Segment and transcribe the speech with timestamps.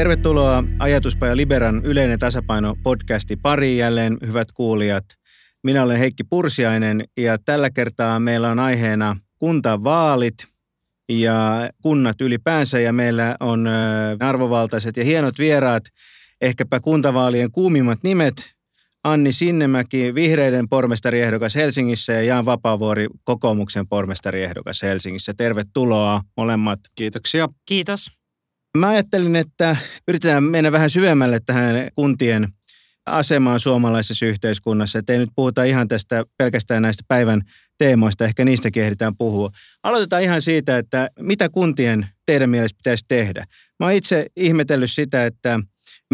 [0.00, 5.04] Tervetuloa Ajatuspaja Liberan yleinen tasapaino podcasti pariin jälleen, hyvät kuulijat.
[5.62, 10.34] Minä olen Heikki Pursiainen ja tällä kertaa meillä on aiheena kuntavaalit
[11.08, 13.68] ja kunnat ylipäänsä ja meillä on
[14.20, 15.84] arvovaltaiset ja hienot vieraat,
[16.40, 18.34] ehkäpä kuntavaalien kuumimmat nimet,
[19.04, 25.34] Anni Sinnemäki, vihreiden pormestariehdokas Helsingissä ja Jaan Vapaavuori, kokoomuksen pormestariehdokas Helsingissä.
[25.36, 26.80] Tervetuloa molemmat.
[26.94, 27.48] Kiitoksia.
[27.66, 28.19] Kiitos.
[28.78, 29.76] Mä ajattelin, että
[30.08, 32.48] yritetään mennä vähän syvemmälle tähän kuntien
[33.06, 34.98] asemaan suomalaisessa yhteiskunnassa.
[34.98, 37.42] Että ei nyt puhuta ihan tästä pelkästään näistä päivän
[37.78, 39.50] teemoista, ehkä niistäkin ehditään puhua.
[39.82, 43.44] Aloitetaan ihan siitä, että mitä kuntien teidän mielestä pitäisi tehdä.
[43.80, 45.60] Mä oon itse ihmetellyt sitä, että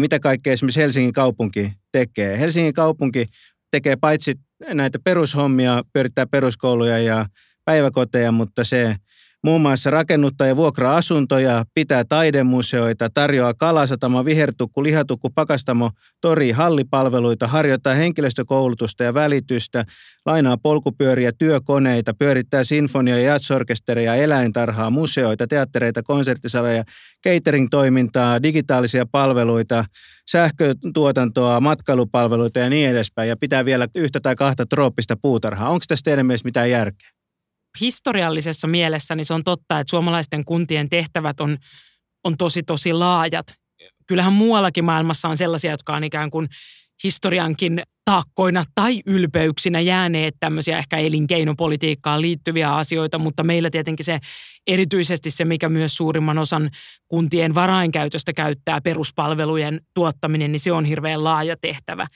[0.01, 2.39] mitä kaikkea esimerkiksi Helsingin kaupunki tekee.
[2.39, 3.25] Helsingin kaupunki
[3.71, 4.33] tekee paitsi
[4.73, 7.25] näitä perushommia, pyörittää peruskouluja ja
[7.65, 8.95] päiväkoteja, mutta se
[9.43, 15.89] muun muassa rakennuttaa ja vuokraa asuntoja, pitää taidemuseoita, tarjoaa kalasatama, vihertukku, lihatukku, pakastamo,
[16.21, 19.85] tori, hallipalveluita, harjoittaa henkilöstökoulutusta ja välitystä,
[20.25, 26.83] lainaa polkupyöriä, työkoneita, pyörittää sinfonia- ja jatsorkestereja, eläintarhaa, museoita, teattereita, konserttisaleja,
[27.27, 29.85] catering-toimintaa, digitaalisia palveluita,
[30.31, 33.29] sähkötuotantoa, matkailupalveluita ja niin edespäin.
[33.29, 35.69] Ja pitää vielä yhtä tai kahta trooppista puutarhaa.
[35.69, 37.16] Onko tässä teidän mielestä mitään järkeä?
[37.81, 41.57] Historiallisessa mielessä niin se on totta, että suomalaisten kuntien tehtävät on,
[42.23, 43.47] on tosi tosi laajat.
[44.07, 46.47] Kyllähän muuallakin maailmassa on sellaisia, jotka on ikään kuin
[47.03, 54.19] historiankin taakkoina tai ylpeyksinä jääneet tämmöisiä ehkä elinkeinopolitiikkaan liittyviä asioita, mutta meillä tietenkin se
[54.67, 56.69] erityisesti se, mikä myös suurimman osan
[57.07, 62.07] kuntien varainkäytöstä käyttää peruspalvelujen tuottaminen, niin se on hirveän laaja tehtävä.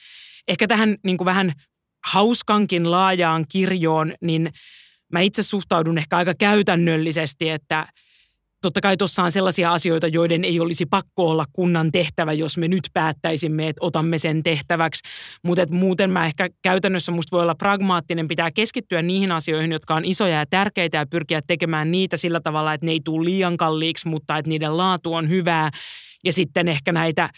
[0.48, 1.54] Ehkä tähän niin kuin vähän
[2.06, 4.52] hauskankin laajaan kirjoon, niin
[5.12, 7.88] mä itse suhtaudun ehkä aika käytännöllisesti, että
[8.62, 12.68] totta kai tuossa on sellaisia asioita, joiden ei olisi pakko olla kunnan tehtävä, jos me
[12.68, 15.04] nyt päättäisimme, että otamme sen tehtäväksi.
[15.44, 20.06] Mutta muuten mä ehkä käytännössä musta voi olla pragmaattinen, pitää keskittyä niihin asioihin, jotka on
[20.06, 24.08] isoja ja tärkeitä ja pyrkiä tekemään niitä sillä tavalla, että ne ei tule liian kalliiksi,
[24.08, 25.70] mutta että niiden laatu on hyvää.
[26.26, 27.30] Ja sitten ehkä näitä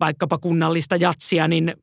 [0.00, 1.74] vaikkapa kunnallista jatsia, niin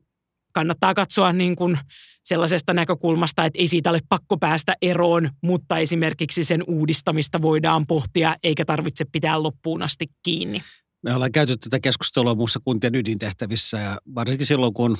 [0.56, 1.78] kannattaa katsoa niin kuin
[2.24, 8.36] sellaisesta näkökulmasta, että ei siitä ole pakko päästä eroon, mutta esimerkiksi sen uudistamista voidaan pohtia
[8.42, 10.62] eikä tarvitse pitää loppuun asti kiinni.
[11.02, 14.98] Me ollaan käyty tätä keskustelua muussa kuntien ydintehtävissä ja varsinkin silloin, kun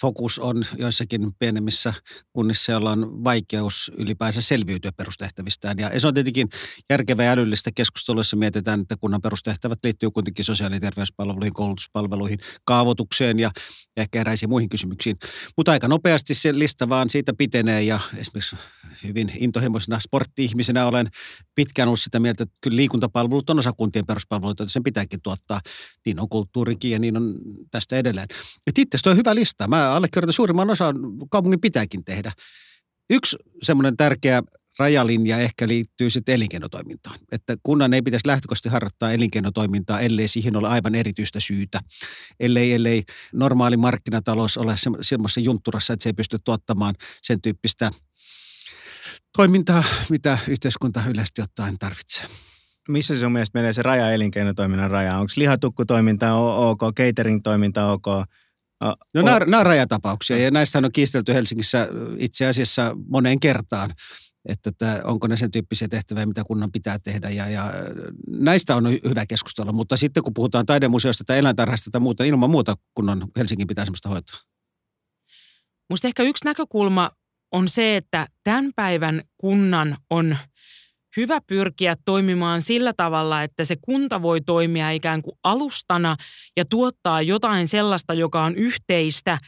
[0.00, 1.94] fokus on joissakin pienemmissä
[2.32, 5.78] kunnissa, joilla on vaikeus ylipäänsä selviytyä perustehtävistään.
[5.78, 6.48] Ja se on tietenkin
[6.90, 12.38] järkevää ja älyllistä keskustelua, jossa mietitään, että kunnan perustehtävät liittyy kuitenkin sosiaali- ja terveyspalveluihin, koulutuspalveluihin,
[12.64, 13.50] kaavoitukseen ja,
[13.96, 15.16] ehkä eräisiin muihin kysymyksiin.
[15.56, 18.56] Mutta aika nopeasti se lista vaan siitä pitenee ja esimerkiksi
[19.04, 21.08] hyvin intohimoisena sportti-ihmisenä olen
[21.54, 25.60] pitkään ollut sitä mieltä, että kyllä liikuntapalvelut on osa kuntien peruspalveluita, sen pitääkin tuottaa.
[26.06, 27.34] Niin on kulttuurikin ja niin on
[27.70, 28.28] tästä edelleen.
[28.78, 29.68] Itse on hyvä lista.
[29.68, 30.96] Mä allekirjoitan suurimman osan
[31.30, 32.32] kaupungin pitääkin tehdä.
[33.10, 34.42] Yksi semmoinen tärkeä
[34.78, 37.18] rajalinja ehkä liittyy sitten elinkeinotoimintaan.
[37.32, 41.80] Että kunnan ei pitäisi lähtökohtaisesti harjoittaa elinkeinotoimintaa, ellei siihen ole aivan erityistä syytä.
[42.40, 43.02] Ellei, ellei
[43.32, 47.90] normaali markkinatalous ole semmoisessa juntturassa, että se ei pysty tuottamaan sen tyyppistä
[49.36, 52.26] toimintaa, mitä yhteiskunta yleisesti ottaen tarvitsee.
[52.88, 55.18] Missä se on mielestä menee se raja elinkeinotoiminnan raja?
[55.18, 58.06] Onko lihatukkutoiminta ok, catering-toiminta ok?
[58.80, 61.88] No nämä, nämä on rajatapauksia ja näistä on kiistelty Helsingissä
[62.18, 63.94] itse asiassa moneen kertaan,
[64.48, 67.72] että, että onko ne sen tyyppisiä tehtäviä, mitä kunnan pitää tehdä ja, ja
[68.28, 72.76] näistä on hyvä keskustella, mutta sitten kun puhutaan taidemuseosta tai eläintarhasta tai muuta, ilman muuta
[72.94, 74.38] kunnan Helsingin pitää sellaista hoitaa.
[75.88, 77.10] Minusta ehkä yksi näkökulma
[77.52, 80.36] on se, että tämän päivän kunnan on–
[81.16, 86.16] hyvä pyrkiä toimimaan sillä tavalla, että se kunta voi toimia ikään kuin alustana
[86.56, 89.38] ja tuottaa jotain sellaista, joka on yhteistä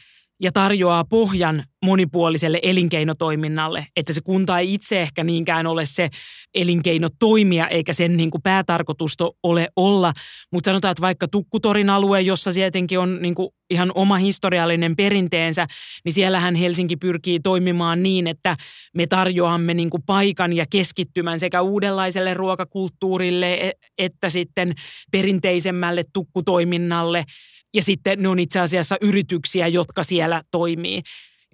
[0.41, 6.09] ja tarjoaa pohjan monipuoliselle elinkeinotoiminnalle, että se kunta ei itse ehkä niinkään ole se
[6.55, 10.13] elinkeinotoimija, eikä sen niin kuin päätarkoitusta ole olla.
[10.51, 15.67] Mutta sanotaan, että vaikka Tukkutorin alue, jossa tietenkin on niin kuin ihan oma historiallinen perinteensä,
[16.05, 18.55] niin siellähän Helsinki pyrkii toimimaan niin, että
[18.95, 24.73] me tarjoamme niin kuin paikan ja keskittymän sekä uudenlaiselle ruokakulttuurille e-, että sitten
[25.11, 27.23] perinteisemmälle tukkutoiminnalle–
[27.73, 31.01] ja sitten ne on itse asiassa yrityksiä, jotka siellä toimii.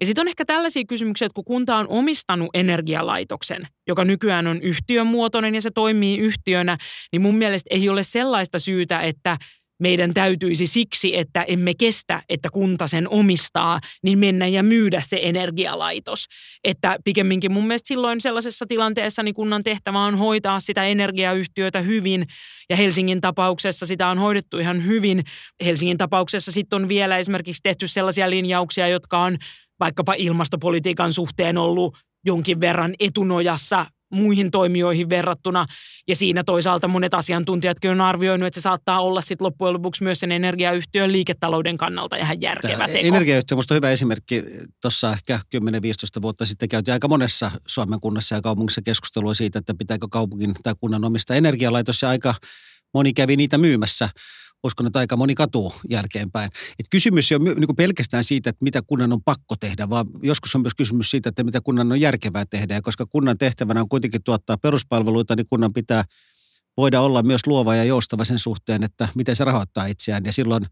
[0.00, 4.62] Ja sitten on ehkä tällaisia kysymyksiä, että kun kunta on omistanut energialaitoksen, joka nykyään on
[4.62, 6.76] yhtiön muotoinen ja se toimii yhtiönä,
[7.12, 9.36] niin mun mielestä ei ole sellaista syytä, että
[9.80, 15.20] meidän täytyisi siksi, että emme kestä, että kunta sen omistaa, niin mennä ja myydä se
[15.22, 16.24] energialaitos.
[16.64, 22.26] Että pikemminkin mun mielestä silloin sellaisessa tilanteessa niin kunnan tehtävä on hoitaa sitä energiayhtiötä hyvin
[22.70, 25.22] ja Helsingin tapauksessa sitä on hoidettu ihan hyvin.
[25.64, 29.36] Helsingin tapauksessa sitten on vielä esimerkiksi tehty sellaisia linjauksia, jotka on
[29.80, 31.96] vaikkapa ilmastopolitiikan suhteen ollut
[32.26, 35.66] jonkin verran etunojassa muihin toimijoihin verrattuna.
[36.08, 40.20] Ja siinä toisaalta monet asiantuntijatkin on arvioinut, että se saattaa olla sitten loppujen lopuksi myös
[40.20, 43.06] sen energiayhtiön liiketalouden kannalta ihan järkevä Tämä teko.
[43.06, 44.42] Energiayhtiö on hyvä esimerkki.
[44.82, 49.74] Tuossa ehkä 10-15 vuotta sitten käytiin aika monessa Suomen kunnassa ja kaupungissa keskustelua siitä, että
[49.78, 52.34] pitääkö kaupungin tai kunnan omista energialaitos ja aika
[52.94, 54.08] moni kävi niitä myymässä
[54.66, 56.50] uskon, että aika moni katuu jälkeenpäin.
[56.80, 60.06] Et kysymys ei ole niin kuin pelkästään siitä, että mitä kunnan on pakko tehdä, vaan
[60.22, 62.74] joskus on myös kysymys siitä, että mitä kunnan on järkevää tehdä.
[62.74, 66.04] Ja koska kunnan tehtävänä on kuitenkin tuottaa peruspalveluita, niin kunnan pitää
[66.76, 70.24] voida olla myös luova ja joustava sen suhteen, että miten se rahoittaa itseään.
[70.24, 70.66] Ja silloin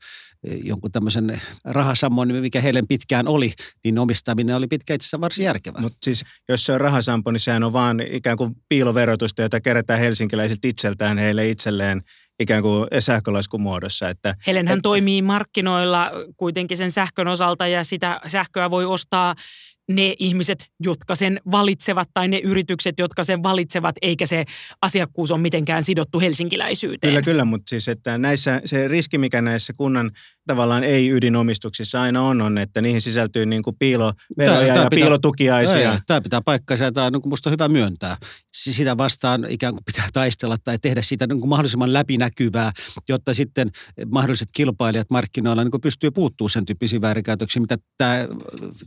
[0.44, 3.52] e, jonkun tämmöisen rahasammon, mikä heille pitkään oli,
[3.85, 5.82] niin omistaminen oli pitkä itse asiassa varsin järkevää.
[5.82, 10.00] Mutta siis jos se on rahasampo, niin sehän on vaan ikään kuin piiloverotusta, jota kerätään
[10.00, 12.02] helsinkiläisiltä itseltään heille itselleen–
[12.41, 14.09] ikään kuin sähkölaskun muodossa.
[14.09, 19.35] Että, Helenhän et, toimii markkinoilla kuitenkin sen sähkön osalta ja sitä sähköä voi ostaa
[19.91, 24.45] ne ihmiset, jotka sen valitsevat tai ne yritykset, jotka sen valitsevat, eikä se
[24.83, 27.11] asiakkuus ole mitenkään sidottu helsinkiläisyyteen.
[27.11, 30.11] Kyllä, kyllä, mutta siis että näissä, se riski, mikä näissä kunnan
[30.47, 35.93] tavallaan ei-ydinomistuksissa aina on, on, että niihin sisältyy niin kuin piiloveroja ja pitää, piilotukiaisia.
[35.93, 38.17] Ei, tämä pitää paikkansa ja tämä on niin minusta hyvä myöntää.
[38.55, 42.73] Sitä vastaan ikään kuin pitää taistella tai tehdä siitä niin kuin mahdollisimman läpinäkyvää,
[43.09, 43.71] jotta sitten
[44.11, 48.29] mahdolliset kilpailijat markkinoilla niin kuin pystyy puuttumaan sen tyyppisiin väärinkäytöksiin, mitä tämä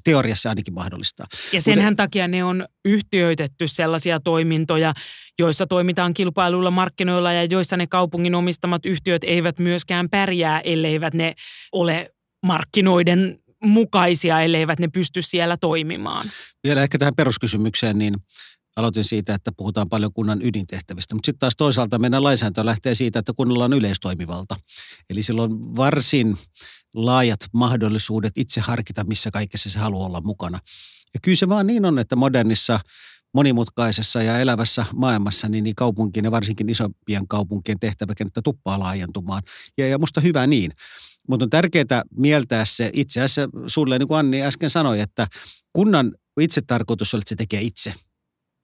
[0.04, 1.25] teoriassa ainakin mahdollistaa.
[1.54, 4.94] Ja senhän Mutta, takia ne on yhtiöitetty sellaisia toimintoja,
[5.39, 11.34] joissa toimitaan kilpailuilla markkinoilla ja joissa ne kaupungin omistamat yhtiöt eivät myöskään pärjää, elleivät ne
[11.72, 12.10] ole
[12.45, 16.31] markkinoiden mukaisia, elleivät ne pysty siellä toimimaan.
[16.63, 18.16] Vielä ehkä tähän peruskysymykseen, niin
[18.78, 23.20] aloitin siitä, että puhutaan paljon kunnan ydintehtävistä, mutta sitten taas toisaalta meidän lainsäädäntö lähtee siitä,
[23.20, 24.56] että kunnalla on yleistoimivalta.
[25.10, 26.38] Eli silloin varsin
[26.94, 30.60] laajat mahdollisuudet itse harkita, missä kaikessa se haluaa olla mukana.
[31.14, 32.80] Ja kyllä se vaan niin on, että modernissa
[33.34, 39.44] monimutkaisessa ja elävässä maailmassa, niin, niin kaupunkien ja varsinkin isompien kaupunkien tehtäväkenttä tuppaa laajentumaan.
[39.78, 40.72] Ja, ja musta hyvä niin.
[41.30, 45.28] Mutta on tärkeää mieltää se itse asiassa sulle, niin kuin Anni äsken sanoi, että
[45.74, 47.94] kunnan itse tarkoitus on, että se tekee itse–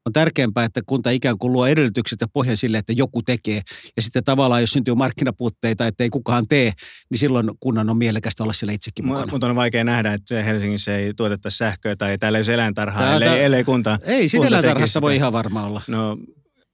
[0.05, 3.61] on tärkeämpää, että kunta ikään kuin luo edellytykset ja pohjan sille, että joku tekee.
[3.95, 6.71] Ja sitten tavallaan, jos syntyy markkinapuutteita, että ei kukaan tee,
[7.09, 9.31] niin silloin kunnan on mielekästä olla siellä itsekin mukana.
[9.31, 13.43] Mutta on vaikea nähdä, että Helsingissä ei tuoteta sähköä tai täällä ei ole eläintarhaa, ellei,
[13.43, 15.81] ellei kunta Ei, sitä eläintarhasta voi ihan varma olla.
[15.87, 16.17] No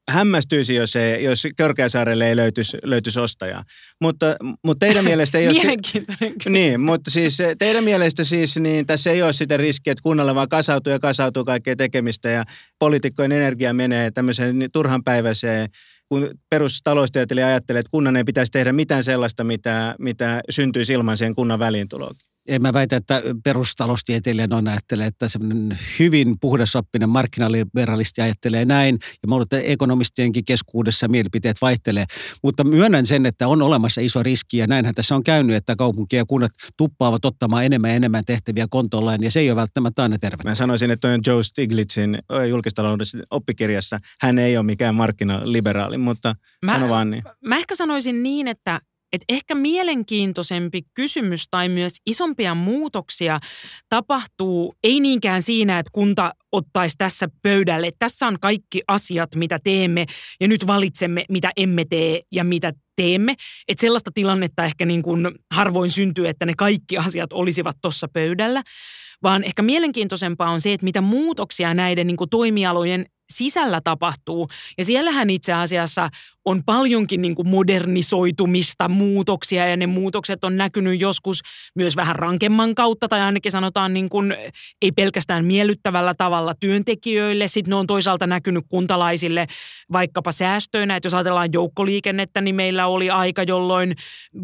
[0.10, 3.64] hämmästyisi, jos, ei, jos Körkeäsaarelle ei löytyisi, löytyisi ostajaa.
[4.02, 5.54] Mutta, mutta teidän mielestä ei ole...
[5.54, 10.36] Mielenkiintoinen Niin, mutta siis teidän mielestä siis niin tässä ei ole sitä riskiä, että kunnalle
[10.36, 12.44] vaan kasautuu ja kasautuu kaikkea tekemistä ja
[12.80, 15.70] poliitikkojen energia menee tämmöiseen turhanpäiväiseen
[16.10, 21.36] kun perustaloustieteilijä ajattelee, että kunnan ei pitäisi tehdä mitään sellaista, mitä, mitä syntyisi ilman sen
[21.36, 22.12] kunnan väliintuloa
[22.48, 29.28] en mä väitä, että perustaloustieteilijä noin ajattelee, että semmoinen hyvin puhdasoppinen markkinaliberalisti ajattelee näin, ja
[29.28, 32.06] mä että ekonomistienkin keskuudessa mielipiteet vaihtelee.
[32.44, 36.16] Mutta myönnän sen, että on olemassa iso riski, ja näinhän tässä on käynyt, että kaupunki
[36.16, 40.18] ja kunnat tuppaavat ottamaan enemmän ja enemmän tehtäviä kontolleen, ja se ei ole välttämättä aina
[40.18, 40.44] terve.
[40.44, 42.20] Mä sanoisin, että on Joe Stiglitzin
[42.50, 47.24] julkistaloudessa oppikirjassa, hän ei ole mikään markkinaliberaali, mutta mä, sano vaan niin.
[47.46, 48.82] Mä ehkä sanoisin niin, että
[49.14, 53.40] et ehkä mielenkiintoisempi kysymys tai myös isompia muutoksia
[53.90, 57.92] tapahtuu ei niinkään siinä, että kunta ottaisi tässä pöydälle.
[58.00, 60.06] Tässä on kaikki asiat, mitä teemme
[60.40, 63.36] ja nyt valitsemme, mitä emme tee ja mitä teemme.
[63.68, 68.64] Että sellaista tilannetta ehkä niin kuin harvoin syntyy, että ne kaikki asiat olisivat tuossa pöydällä
[69.24, 73.06] vaan ehkä mielenkiintoisempaa on se, että mitä muutoksia näiden niin kuin toimialojen
[73.40, 74.48] sisällä tapahtuu.
[74.78, 76.10] Ja siellähän itse asiassa
[76.46, 81.42] on paljonkin niin kuin modernisoitumista, muutoksia ja ne muutokset on näkynyt joskus
[81.76, 84.36] myös vähän rankemman kautta tai ainakin sanotaan niin kuin,
[84.82, 87.48] ei pelkästään miellyttävällä tavalla työntekijöille.
[87.48, 89.48] Sitten ne on toisaalta näkynyt kuntalaisille
[89.92, 93.96] vaikkapa säästöinä, että jos ajatellaan joukkoliikennettä, niin meillä oli aika, jolloin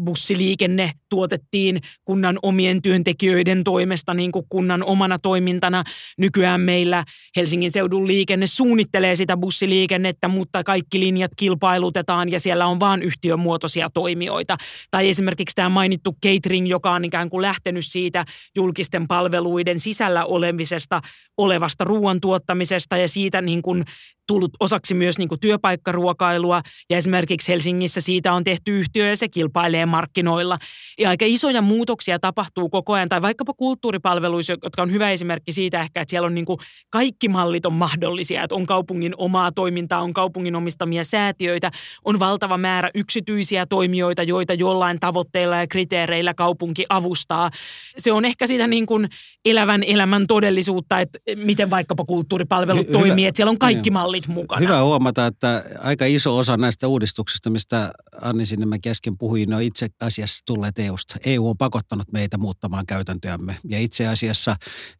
[0.04, 5.82] bussiliikenne tuotettiin kunnan omien työntekijöiden toimesta niin kuin kunnan omana toimintana.
[6.18, 7.04] Nykyään meillä
[7.36, 8.46] Helsingin seudun liikenne
[8.86, 14.56] suunnittelee sitä bussiliikennettä, mutta kaikki linjat kilpailut verotetaan ja siellä on vain yhtiömuotoisia toimijoita.
[14.90, 18.24] Tai esimerkiksi tämä mainittu catering, joka on ikään kuin lähtenyt siitä
[18.56, 21.00] julkisten palveluiden sisällä olemisesta,
[21.36, 23.84] olevasta ruoan tuottamisesta ja siitä niin kuin
[24.26, 29.28] tullut osaksi myös niin kuin työpaikkaruokailua ja esimerkiksi Helsingissä siitä on tehty yhtiö ja se
[29.28, 30.58] kilpailee markkinoilla.
[30.98, 35.80] Ja aika isoja muutoksia tapahtuu koko ajan tai vaikkapa kulttuuripalveluissa, jotka on hyvä esimerkki siitä
[35.80, 36.58] ehkä, että siellä on niin kuin
[36.90, 41.70] kaikki mallit on mahdollisia, että on kaupungin omaa toimintaa, on kaupungin omistamia säätiöitä,
[42.04, 47.50] on valtava määrä yksityisiä toimijoita, joita jollain tavoitteilla ja kriteereillä kaupunki avustaa.
[47.96, 49.08] Se on ehkä sitä niin kuin
[49.44, 53.94] elävän elämän todellisuutta, että miten vaikkapa kulttuuripalvelut Hy- toimii, hyvä, että siellä on kaikki niin.
[54.16, 54.60] Mallit mukana.
[54.60, 57.92] Hyvä huomata, että aika iso osa näistä uudistuksista, mistä
[58.22, 61.16] Anni Sinnemä kesken puhui, ne on itse asiassa tulleet EUsta.
[61.26, 63.56] EU on pakottanut meitä muuttamaan käytäntöämme.
[63.64, 64.56] Ja itse asiassa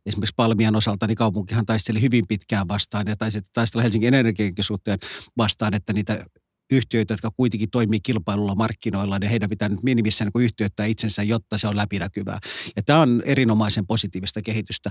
[0.07, 4.99] esimerkiksi Palmian osalta niin kaupunkihan taisteli hyvin pitkään vastaan ja taisi taistella Helsingin energiankin suhteen
[5.37, 6.25] vastaan, että niitä
[6.73, 11.59] yhtiöitä, jotka kuitenkin toimii kilpailulla markkinoilla, niin heidän pitää nyt minimissään niin yhtiöittää itsensä, jotta
[11.59, 12.39] se on läpinäkyvää.
[12.77, 14.91] Ja tämä on erinomaisen positiivista kehitystä.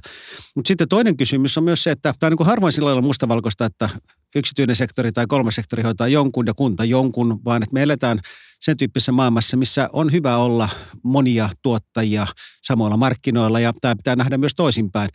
[0.55, 3.65] Mutta sitten toinen kysymys on myös se, että tämä on niin harvoin sillä lailla mustavalkoista,
[3.65, 3.89] että
[4.35, 8.19] yksityinen sektori tai kolmas sektori hoitaa jonkun ja kunta jonkun, vaan että me eletään
[8.59, 10.69] sen tyyppisessä maailmassa, missä on hyvä olla
[11.03, 12.27] monia tuottajia
[12.63, 15.09] samoilla markkinoilla ja tämä pitää nähdä myös toisinpäin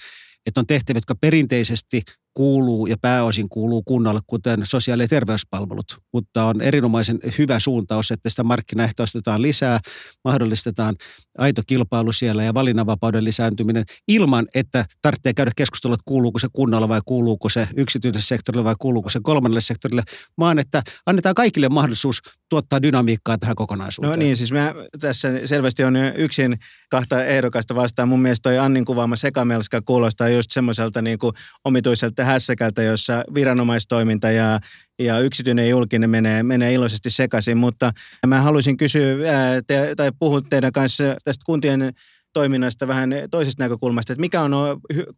[0.46, 2.02] että on tehtäviä, jotka perinteisesti
[2.34, 5.98] kuuluu ja pääosin kuuluu kunnalle, kuten sosiaali- ja terveyspalvelut.
[6.12, 9.80] Mutta on erinomaisen hyvä suuntaus, että sitä markkinaehtoistetaan lisää,
[10.24, 10.96] mahdollistetaan
[11.38, 16.88] aito kilpailu siellä ja valinnanvapauden lisääntyminen ilman, että tarvitsee käydä keskustelua, että kuuluuko se kunnalle
[16.88, 20.02] vai kuuluuko se yksityiselle sektorille vai kuuluuko se kolmannelle sektorille,
[20.38, 24.10] vaan että annetaan kaikille mahdollisuus tuottaa dynamiikkaa tähän kokonaisuuteen.
[24.10, 26.58] No niin, siis mä, tässä selvästi on yksin
[26.90, 28.08] kahta ehdokasta vastaan.
[28.08, 31.18] Mun mielestä toi Annin kuvaama sekamelska kuulostaa just semmoiselta niin
[31.64, 34.60] omituiselta hässäkältä, jossa viranomaistoiminta ja,
[34.98, 37.58] ja yksityinen ja julkinen menee, menee iloisesti sekaisin.
[37.58, 37.92] Mutta
[38.26, 41.92] mä haluaisin kysyä ää, te, tai puhua teidän kanssa tästä kuntien
[42.32, 44.52] toiminnasta vähän toisesta näkökulmasta, että mikä on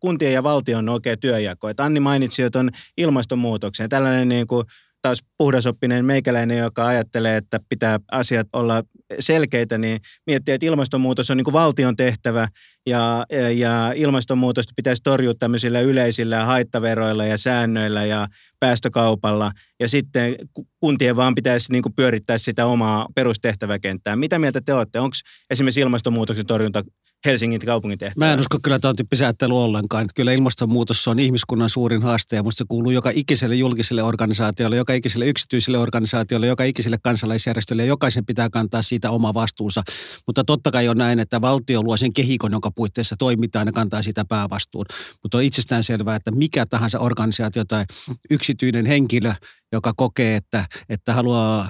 [0.01, 1.69] kuntien ja valtion oikea työjako.
[1.69, 3.89] Että Anni mainitsi jo tuon ilmastonmuutoksen.
[3.89, 4.67] Tällainen niin kuin
[5.03, 8.83] taas puhdasoppinen meikäläinen, joka ajattelee, että pitää asiat olla
[9.19, 12.49] selkeitä, niin miettii, että ilmastonmuutos on niin kuin valtion tehtävä
[12.87, 18.29] ja, ja ilmastonmuutosta pitäisi torjua tämmöisillä yleisillä haittaveroilla ja säännöillä ja
[18.61, 20.37] päästökaupalla ja sitten
[20.81, 24.17] kuntien vaan pitäisi niin kuin pyörittää sitä omaa perustehtäväkenttää.
[24.17, 25.01] Mitä mieltä te olette?
[25.01, 25.17] Onko
[25.51, 26.85] esimerkiksi ilmastonmuutoksen torjunta
[27.27, 28.27] Helsingin kaupungin tehtävä.
[28.27, 30.03] Mä en usko kyllä tuon tyyppisen ajattelu ollenkaan.
[30.03, 34.77] Että kyllä ilmastonmuutos on ihmiskunnan suurin haaste ja musta se kuuluu joka ikiselle julkiselle organisaatiolle,
[34.77, 39.83] joka ikiselle yksityiselle organisaatiolle, joka ikiselle kansalaisjärjestölle ja jokaisen pitää kantaa siitä oma vastuunsa.
[40.27, 44.03] Mutta totta kai on näin, että valtio luo sen kehikon, jonka puitteissa toimitaan ja kantaa
[44.03, 44.87] sitä päävastuun.
[45.23, 47.85] Mutta on itsestään selvää, että mikä tahansa organisaatio tai
[48.31, 49.35] yksityinen henkilö,
[49.73, 51.69] joka kokee, että, että haluaa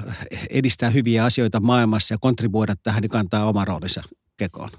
[0.50, 4.02] edistää hyviä asioita maailmassa ja kontribuoida tähän, niin kantaa oma roolinsa
[4.36, 4.70] kekoon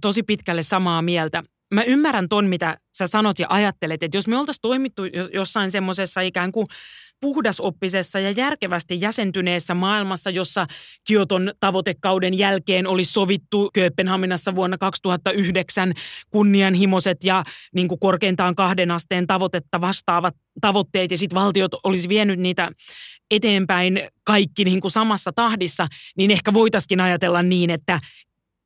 [0.00, 1.42] tosi pitkälle samaa mieltä.
[1.74, 6.20] Mä ymmärrän ton, mitä sä sanot ja ajattelet, että jos me oltaisiin toimittu jossain semmoisessa
[6.20, 6.66] ikään kuin
[7.20, 10.66] puhdasoppisessa ja järkevästi jäsentyneessä maailmassa, jossa
[11.06, 15.92] Kioton tavoitekauden jälkeen oli sovittu Kööpenhaminassa vuonna 2009
[16.30, 22.38] kunnianhimoiset ja niin kuin korkeintaan kahden asteen tavoitetta vastaavat tavoitteet ja sitten valtiot olisi vienyt
[22.38, 22.70] niitä
[23.30, 25.86] eteenpäin kaikki niin kuin samassa tahdissa,
[26.16, 28.00] niin ehkä voitaisiin ajatella niin, että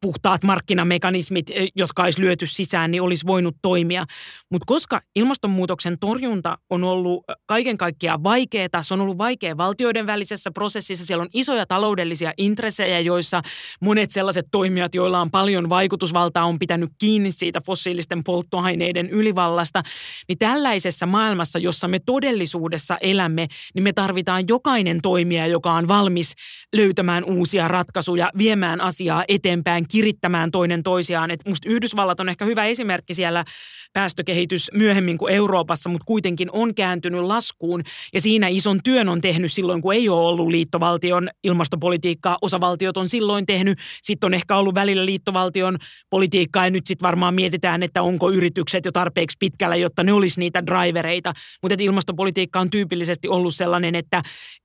[0.00, 4.04] puhtaat markkinamekanismit, eh, jotka olisi lyöty sisään, niin olisi voinut toimia.
[4.50, 10.06] Mutta koska ilmastonmuutoksen torjunta on ollut eh, kaiken kaikkiaan vaikeaa, se on ollut vaikea valtioiden
[10.06, 13.42] välisessä prosessissa, siellä on isoja taloudellisia intressejä, joissa
[13.80, 19.82] monet sellaiset toimijat, joilla on paljon vaikutusvaltaa, on pitänyt kiinni siitä fossiilisten polttoaineiden ylivallasta,
[20.28, 26.34] niin tällaisessa maailmassa, jossa me todellisuudessa elämme, niin me tarvitaan jokainen toimija, joka on valmis
[26.76, 31.30] löytämään uusia ratkaisuja, viemään asiaa eteenpäin, kirittämään toinen toisiaan.
[31.30, 33.44] Et musta Yhdysvallat on ehkä hyvä esimerkki siellä
[33.92, 37.82] päästökehitys myöhemmin kuin Euroopassa, mutta kuitenkin on kääntynyt laskuun.
[38.14, 42.38] Ja siinä ison työn on tehnyt silloin, kun ei ole ollut liittovaltion ilmastopolitiikkaa.
[42.42, 43.78] Osavaltiot on silloin tehnyt.
[44.02, 45.76] Sitten on ehkä ollut välillä liittovaltion
[46.10, 50.40] politiikkaa ja nyt sitten varmaan mietitään, että onko yritykset jo tarpeeksi pitkällä, jotta ne olisi
[50.40, 51.32] niitä drivereita.
[51.62, 54.18] Mutta ilmastopolitiikka on tyypillisesti ollut sellainen, että,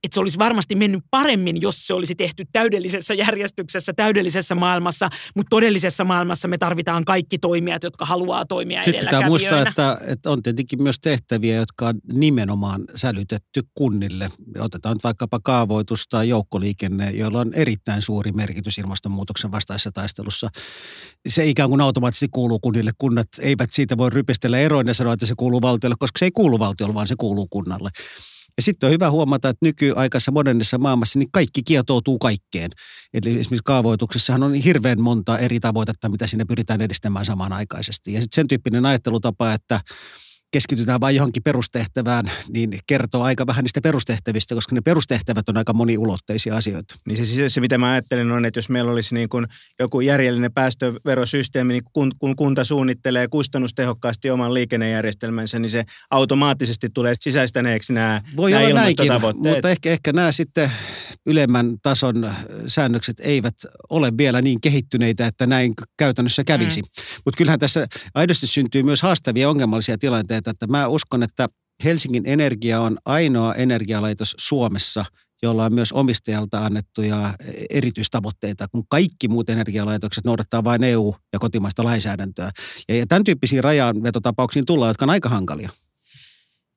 [0.04, 5.50] että se olisi varmasti mennyt paremmin, jos se olisi tehty täydellisessä järjestyksessä, täydellisessä maailmassa, mutta
[5.50, 10.42] todellisessa maailmassa me tarvitaan kaikki toimijat, jotka haluaa toimia Sitten pitää muistaa, että, että on
[10.42, 14.30] tietenkin myös tehtäviä, jotka on nimenomaan sälytetty kunnille.
[14.58, 20.48] Otetaan nyt vaikkapa kaavoitus tai joukkoliikenne, joilla on erittäin suuri merkitys ilmastonmuutoksen vastaisessa taistelussa.
[21.28, 22.90] Se ikään kuin automaattisesti kuuluu kunnille.
[22.98, 26.30] Kunnat eivät siitä voi rypistellä eroin ja sanoa, että se kuuluu valtiolle, koska se ei
[26.30, 27.90] kuulu valtiolle, vaan se kuuluu kunnalle.
[28.56, 32.70] Ja sitten on hyvä huomata, että nykyaikaisessa modernissa maailmassa niin kaikki kietoutuu kaikkeen.
[33.14, 38.12] Eli esimerkiksi kaavoituksessahan on hirveän monta eri tavoitetta, mitä sinne pyritään edistämään samanaikaisesti.
[38.12, 39.80] Ja sitten sen tyyppinen ajattelutapa, että
[40.54, 45.72] keskitytään vain johonkin perustehtävään, niin kertoo aika vähän niistä perustehtävistä, koska ne perustehtävät on aika
[45.72, 46.94] moniulotteisia asioita.
[47.06, 49.46] Niin se, se, se mitä mä ajattelen on, että jos meillä olisi niin kuin
[49.78, 57.14] joku järjellinen päästöverosysteemi, niin kun, kun kunta suunnittelee kustannustehokkaasti oman liikennejärjestelmänsä, niin se automaattisesti tulee
[57.20, 60.72] sisäistäneeksi nämä, Voi nämä olla näinkin, mutta ehkä, ehkä nämä sitten
[61.26, 62.30] ylemmän tason
[62.66, 63.54] säännökset eivät
[63.90, 66.82] ole vielä niin kehittyneitä, että näin käytännössä kävisi.
[66.82, 66.88] Mm.
[67.24, 71.48] Mutta kyllähän tässä aidosti syntyy myös haastavia ongelmallisia tilanteita, että mä uskon, että
[71.84, 75.04] Helsingin Energia on ainoa energialaitos Suomessa,
[75.42, 77.34] jolla on myös omistajalta annettuja
[77.70, 82.50] erityistavoitteita, kun kaikki muut energialaitokset noudattaa vain EU- ja kotimaista lainsäädäntöä.
[82.88, 85.70] Ja tämän tyyppisiin rajanvetotapauksiin tullaan, jotka on aika hankalia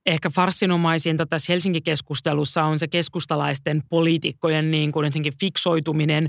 [0.07, 6.27] ehkä farssinumaisinta tässä Helsinki-keskustelussa on se keskustalaisten poliitikkojen niin kuin jotenkin fiksoituminen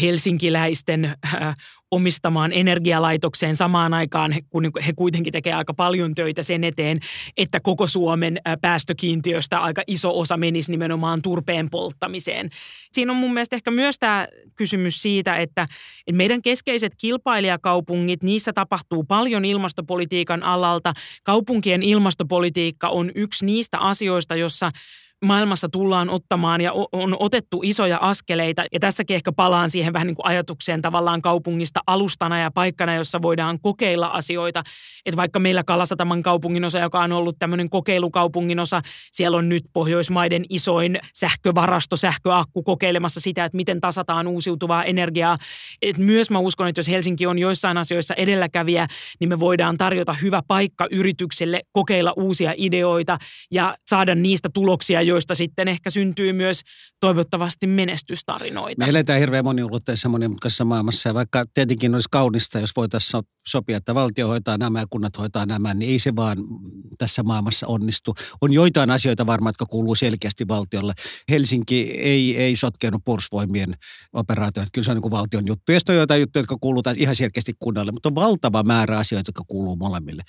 [0.00, 1.54] helsinkiläisten äh,
[1.94, 7.00] omistamaan energialaitokseen samaan aikaan, kun he kuitenkin tekevät aika paljon töitä sen eteen,
[7.36, 12.48] että koko Suomen päästökiintiöstä aika iso osa menisi nimenomaan turpeen polttamiseen.
[12.92, 15.66] Siinä on mun mielestä ehkä myös tämä kysymys siitä, että
[16.12, 20.92] meidän keskeiset kilpailijakaupungit, niissä tapahtuu paljon ilmastopolitiikan alalta.
[21.24, 24.70] Kaupunkien ilmastopolitiikka on yksi niistä asioista, jossa
[25.24, 28.64] maailmassa tullaan ottamaan ja on otettu isoja askeleita.
[28.72, 33.22] Ja tässäkin ehkä palaan siihen vähän niin kuin ajatukseen tavallaan kaupungista alustana ja paikkana, jossa
[33.22, 34.62] voidaan kokeilla asioita.
[35.06, 39.64] Että vaikka meillä Kalasataman kaupungin osa, joka on ollut tämmöinen kokeilukaupungin osa, siellä on nyt
[39.72, 45.38] Pohjoismaiden isoin sähkövarasto, sähköakku kokeilemassa sitä, että miten tasataan uusiutuvaa energiaa.
[45.82, 48.86] Et myös mä uskon, että jos Helsinki on joissain asioissa edelläkävijä,
[49.20, 53.18] niin me voidaan tarjota hyvä paikka yritykselle kokeilla uusia ideoita
[53.50, 56.60] ja saada niistä tuloksia, joista sitten ehkä syntyy myös
[57.00, 58.84] toivottavasti menestystarinoita.
[58.84, 63.94] Me eletään hirveän moniulotteisessa monimutkaisessa maailmassa ja vaikka tietenkin olisi kaunista, jos voitaisiin sopia, että
[63.94, 66.38] valtio hoitaa nämä ja kunnat hoitaa nämä, niin ei se vaan
[66.98, 68.14] tässä maailmassa onnistu.
[68.40, 70.92] On joitain asioita varmaan, jotka kuuluu selkeästi valtiolle.
[71.30, 73.74] Helsinki ei, ei sotkeenut puolustusvoimien
[74.12, 74.70] operaatioita.
[74.72, 75.72] Kyllä se on niin valtion juttu.
[75.72, 79.28] Ja sitten on joitain juttuja, jotka kuuluu ihan selkeästi kunnalle, mutta on valtava määrä asioita,
[79.28, 80.22] jotka kuuluu molemmille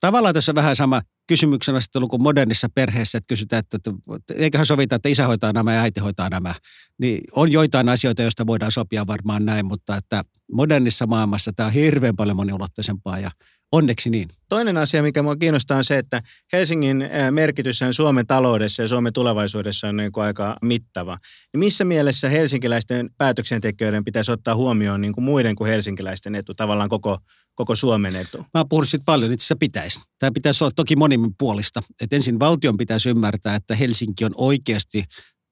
[0.00, 4.66] tavallaan tässä vähän sama kysymyksen asettelu kuin modernissa perheessä, että kysytään, että, että, että eiköhän
[4.66, 6.54] sovita, että isä hoitaa nämä ja äiti hoitaa nämä.
[6.98, 11.72] Niin on joitain asioita, joista voidaan sopia varmaan näin, mutta että modernissa maailmassa tämä on
[11.72, 13.30] hirveän paljon moniulotteisempaa ja
[13.72, 14.28] onneksi niin.
[14.48, 19.88] Toinen asia, mikä minua kiinnostaa on se, että Helsingin merkitys Suomen taloudessa ja Suomen tulevaisuudessa
[19.88, 21.18] on niin kuin aika mittava.
[21.52, 26.88] Ja missä mielessä helsinkiläisten päätöksentekijöiden pitäisi ottaa huomioon niin kuin muiden kuin helsinkiläisten etu, tavallaan
[26.88, 27.18] koko
[27.54, 28.38] koko Suomen etu?
[28.38, 30.00] Mä oon puhunut siitä paljon, itse asiassa pitäisi.
[30.18, 30.96] Tämä pitäisi olla toki
[31.38, 31.82] puolista.
[32.00, 35.04] Että ensin valtion pitäisi ymmärtää, että Helsinki on oikeasti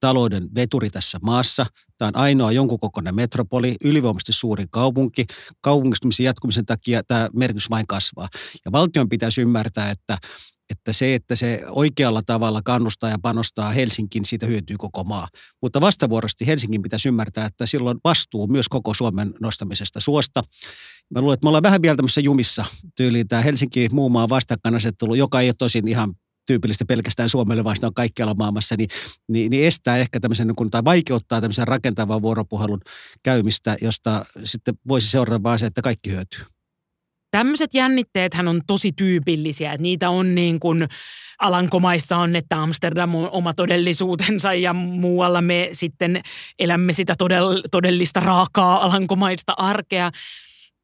[0.05, 1.65] talouden veturi tässä maassa.
[1.97, 5.25] Tämä on ainoa jonkun kokoinen metropoli, ylivoimaisesti suurin kaupunki.
[5.61, 8.27] Kaupungistumisen jatkumisen takia tämä merkitys vain kasvaa.
[8.65, 10.17] Ja valtion pitäisi ymmärtää, että
[10.69, 15.27] että se, että se oikealla tavalla kannustaa ja panostaa Helsinkin, siitä hyötyy koko maa.
[15.61, 20.43] Mutta vastavuorosti Helsingin pitäisi ymmärtää, että silloin vastuu myös koko Suomen nostamisesta suosta.
[21.13, 22.65] Mä luulen, että me ollaan vähän vielä tämmöisessä jumissa
[22.95, 26.13] tyyliin tämä Helsinki muu maa vastakkainasettelu, joka ei ole tosin ihan
[26.45, 28.89] tyypillistä pelkästään Suomelle, vaan sitä on kaikkialla maailmassa, niin,
[29.27, 32.81] niin, niin estää ehkä tämmöisen, niin kun, tai vaikeuttaa tämmöisen rakentavan vuoropuhelun
[33.23, 36.45] käymistä, josta sitten voisi seurata vaan se, että kaikki hyötyy.
[37.31, 40.87] Tämmöiset jännitteethän on tosi tyypillisiä, että niitä on niin kuin
[41.39, 46.21] Alankomaissa on, että Amsterdam on oma todellisuutensa ja muualla me sitten
[46.59, 47.15] elämme sitä
[47.71, 50.11] todellista raakaa alankomaista arkea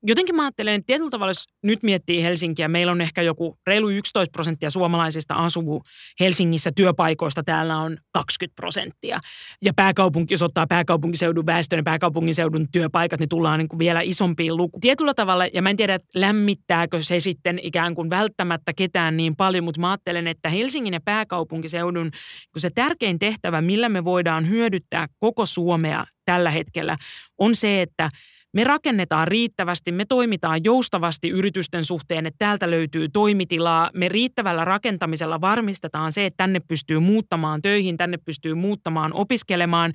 [0.04, 3.90] jotenkin mä ajattelen, että tietyllä tavalla, jos nyt miettii Helsinkiä, meillä on ehkä joku reilu
[3.90, 5.84] 11 prosenttia suomalaisista asuu
[6.20, 9.20] Helsingissä työpaikoista, täällä on 20 prosenttia.
[9.62, 14.58] Ja pääkaupunki, jos ottaa pääkaupunkiseudun väestön ja pääkaupunkiseudun työpaikat, niin tullaan niin kuin vielä isompiin
[14.58, 14.80] luku.
[14.80, 19.64] Tietyllä tavalla, ja mä en tiedä, lämmittääkö se sitten ikään kuin välttämättä ketään niin paljon,
[19.64, 22.12] mutta mä ajattelen, että Helsingin ja pääkaupunkiseudun
[22.58, 26.98] se tärkein tehtävä, millä me voidaan hyödyttää koko Suomea tällä hetkellä,
[27.38, 28.10] on se, että
[28.54, 33.90] me rakennetaan riittävästi, me toimitaan joustavasti yritysten suhteen, että täältä löytyy toimitilaa.
[33.94, 39.92] Me riittävällä rakentamisella varmistetaan se, että tänne pystyy muuttamaan töihin, tänne pystyy muuttamaan opiskelemaan.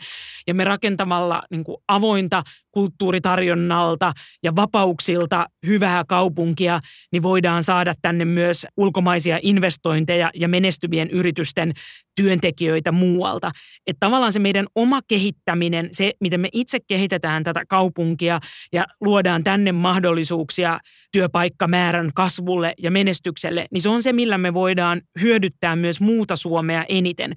[0.47, 6.81] Ja me rakentamalla niin kuin avointa kulttuuritarjonnalta ja vapauksilta hyvää kaupunkia,
[7.12, 11.73] niin voidaan saada tänne myös ulkomaisia investointeja ja menestyvien yritysten
[12.16, 13.50] työntekijöitä muualta.
[13.87, 18.40] Että tavallaan se meidän oma kehittäminen, se miten me itse kehitetään tätä kaupunkia
[18.72, 20.79] ja luodaan tänne mahdollisuuksia
[21.12, 26.85] työpaikkamäärän kasvulle ja menestykselle, niin se on se, millä me voidaan hyödyttää myös muuta Suomea
[26.88, 27.33] eniten.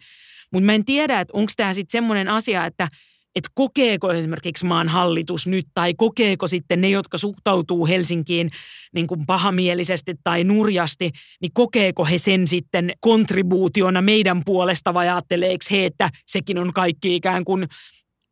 [0.53, 2.87] Mutta mä en tiedä, että onko tämä sitten semmoinen asia, että
[3.35, 8.49] että kokeeko esimerkiksi maan hallitus nyt tai kokeeko sitten ne, jotka suhtautuu Helsinkiin
[8.93, 11.11] niin kuin pahamielisesti tai nurjasti,
[11.41, 17.15] niin kokeeko he sen sitten kontribuutiona meidän puolesta vai ajatteleeko he, että sekin on kaikki
[17.15, 17.67] ikään kuin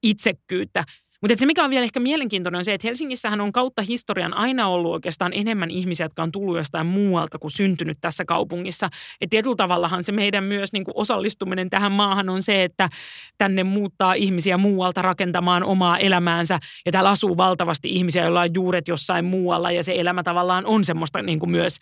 [0.04, 0.84] itsekkyyttä.
[1.22, 4.68] Mutta se, mikä on vielä ehkä mielenkiintoinen, on se, että Helsingissähän on kautta historian aina
[4.68, 8.90] ollut oikeastaan enemmän ihmisiä, jotka on tullut jostain muualta kuin syntynyt tässä kaupungissa.
[9.22, 12.90] Et tietyllä tavallahan se meidän myös niin kuin osallistuminen tähän maahan on se, että
[13.38, 16.60] tänne muuttaa ihmisiä muualta rakentamaan omaa elämäänsä.
[16.86, 20.86] Ja täällä asuu valtavasti ihmisiä, joilla on juuret jossain muualla ja se elämä tavallaan on
[20.86, 21.78] semmoista niin kuin myös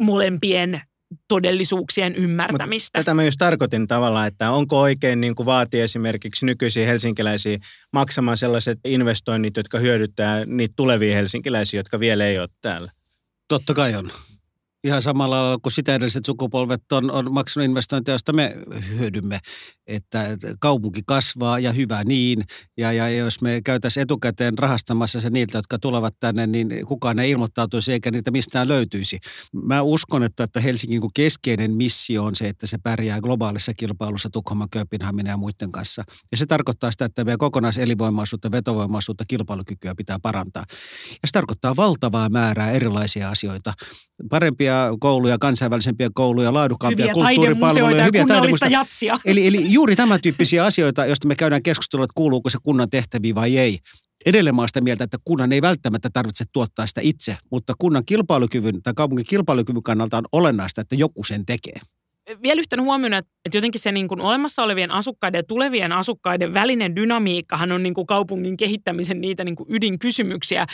[0.00, 0.80] molempien
[1.28, 2.98] todellisuuksien ymmärtämistä.
[2.98, 7.58] Mutta tätä mä just tarkoitin tavallaan, että onko oikein niin kuin vaatia esimerkiksi nykyisiä helsinkiläisiä
[7.92, 12.90] maksamaan sellaiset investoinnit, jotka hyödyttää niitä tulevia helsinkiläisiä, jotka vielä ei ole täällä?
[13.48, 14.10] Totta kai on
[14.84, 18.56] ihan samalla lailla kuin sitä edelliset sukupolvet on, on maksanut investointeja, joista me
[18.88, 19.38] hyödymme.
[19.86, 20.26] Että
[20.60, 22.44] kaupunki kasvaa ja hyvä niin.
[22.76, 27.30] Ja, ja jos me käytäisiin etukäteen rahastamassa se niiltä, jotka tulevat tänne, niin kukaan ei
[27.30, 29.18] ilmoittautuisi eikä niitä mistään löytyisi.
[29.52, 34.70] Mä uskon, että, että Helsingin keskeinen missio on se, että se pärjää globaalissa kilpailussa Tukholman,
[34.70, 36.04] Kööpenhamina ja muiden kanssa.
[36.30, 40.64] Ja se tarkoittaa sitä, että meidän kokonaiselivoimaisuutta, vetovoimaisuutta, kilpailukykyä pitää parantaa.
[41.10, 43.74] Ja se tarkoittaa valtavaa määrää erilaisia asioita.
[44.30, 44.67] Parempia
[45.00, 49.18] kouluja, kansainvälisempiä kouluja, laadukkaampia hyviä kulttuuripalveluja, hyviä taidemuseoita jatsia.
[49.24, 53.34] Eli, eli juuri tämän tyyppisiä asioita, joista me käydään keskustelua, että kuuluuko se kunnan tehtäviin
[53.34, 53.78] vai ei.
[54.26, 58.82] Edelleen mä sitä mieltä, että kunnan ei välttämättä tarvitse tuottaa sitä itse, mutta kunnan kilpailukyvyn
[58.82, 61.80] tai kaupungin kilpailukyvyn kannalta on olennaista, että joku sen tekee
[62.42, 66.96] vielä yhtenä huomiona, että jotenkin se niin kuin olemassa olevien asukkaiden ja tulevien asukkaiden välinen
[66.96, 70.66] dynamiikkahan on niin kuin kaupungin kehittämisen niitä niin kuin ydinkysymyksiä.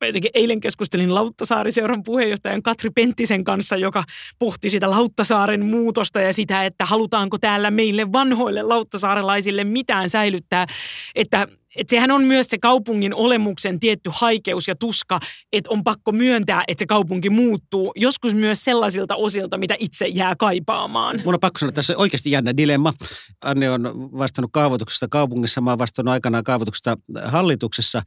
[0.00, 4.04] Jotenkin eilen keskustelin Lauttasaari-seuran puheenjohtajan Katri Penttisen kanssa, joka
[4.38, 10.66] pohti sitä Lauttasaaren muutosta ja sitä, että halutaanko täällä meille vanhoille lauttasaarelaisille mitään säilyttää.
[11.14, 15.18] Että että sehän on myös se kaupungin olemuksen tietty haikeus ja tuska,
[15.52, 20.36] että on pakko myöntää, että se kaupunki muuttuu joskus myös sellaisilta osilta, mitä itse jää
[20.36, 21.20] kaipaamaan.
[21.24, 22.94] Mun on pakko sanoa, että tässä on oikeasti jännä dilemma.
[23.44, 23.82] Anne on
[24.18, 28.02] vastannut kaavoituksesta kaupungissa, mä oon vastannut aikanaan kaavoituksesta hallituksessa,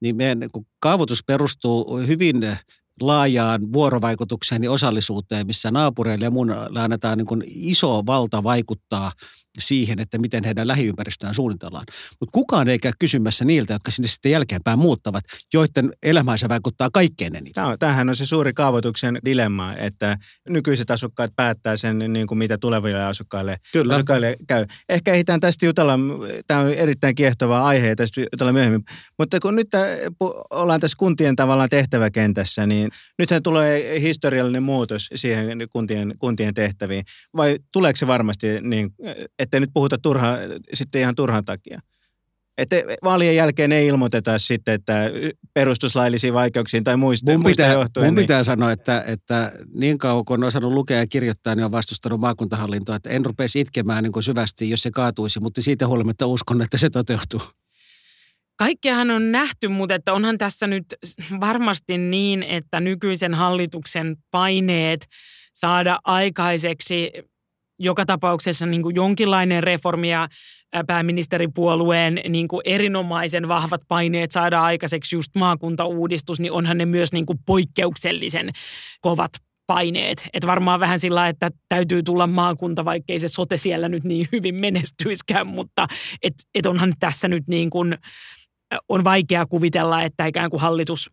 [0.00, 0.48] niin meidän
[0.80, 2.56] kaavoitus perustuu hyvin
[3.00, 9.12] laajaan vuorovaikutukseen ja osallisuuteen, missä naapureille ja muun annetaan niin iso valta vaikuttaa
[9.58, 11.84] siihen, että miten heidän lähiympäristöään suunnitellaan.
[12.20, 17.36] Mutta kukaan ei käy kysymässä niiltä, jotka sinne sitten jälkeenpäin muuttavat, joiden elämänsä vaikuttaa kaikkein
[17.36, 17.64] eniten.
[17.78, 23.04] Tämähän on se suuri kaavoituksen dilemma, että nykyiset asukkaat päättää sen, niin kuin mitä tuleville
[23.04, 23.94] asukkaille, Kyllä.
[23.94, 24.66] asukkaille käy.
[24.88, 25.98] Ehkä ehditään tästä jutella,
[26.46, 28.84] tämä on erittäin kiehtova aihe ja tästä jutella myöhemmin.
[29.18, 29.68] Mutta kun nyt
[30.50, 37.04] ollaan tässä kuntien tavallaan tehtäväkentässä, niin nythän tulee historiallinen muutos siihen kuntien, kuntien tehtäviin.
[37.36, 38.94] Vai tuleeko se varmasti niin,
[39.42, 40.38] ettei nyt puhuta turha,
[40.74, 41.80] sitten ihan turhan takia.
[42.58, 45.10] Että vaalien jälkeen ei ilmoiteta sitten, että
[45.54, 48.06] perustuslaillisiin vaikeuksiin tai muista, mun pitää, johtuen.
[48.06, 48.22] Mun niin...
[48.22, 52.20] pitää sanoa, että, että niin kauan kun on osannut lukea ja kirjoittaa, niin on vastustanut
[52.20, 52.96] maakuntahallintoa.
[52.96, 56.78] Että en rupeisi itkemään niin kuin syvästi, jos se kaatuisi, mutta siitä huolimatta uskon, että
[56.78, 57.42] se toteutuu.
[58.56, 60.84] Kaikkeahan on nähty, mutta että onhan tässä nyt
[61.40, 65.06] varmasti niin, että nykyisen hallituksen paineet
[65.54, 67.10] saada aikaiseksi
[67.82, 70.28] joka tapauksessa niin kuin jonkinlainen reformi ja
[70.86, 77.26] pääministeripuolueen niin kuin erinomaisen vahvat paineet saada aikaiseksi just maakuntauudistus, niin onhan ne myös niin
[77.26, 78.50] kuin poikkeuksellisen
[79.00, 79.30] kovat
[79.66, 80.28] paineet.
[80.32, 84.60] Että varmaan vähän sillä että täytyy tulla maakunta, vaikkei se sote siellä nyt niin hyvin
[84.60, 85.86] menestyiskään, mutta
[86.22, 87.96] et, et onhan tässä nyt niin kuin,
[88.88, 91.10] on vaikea kuvitella, että ikään kuin hallitus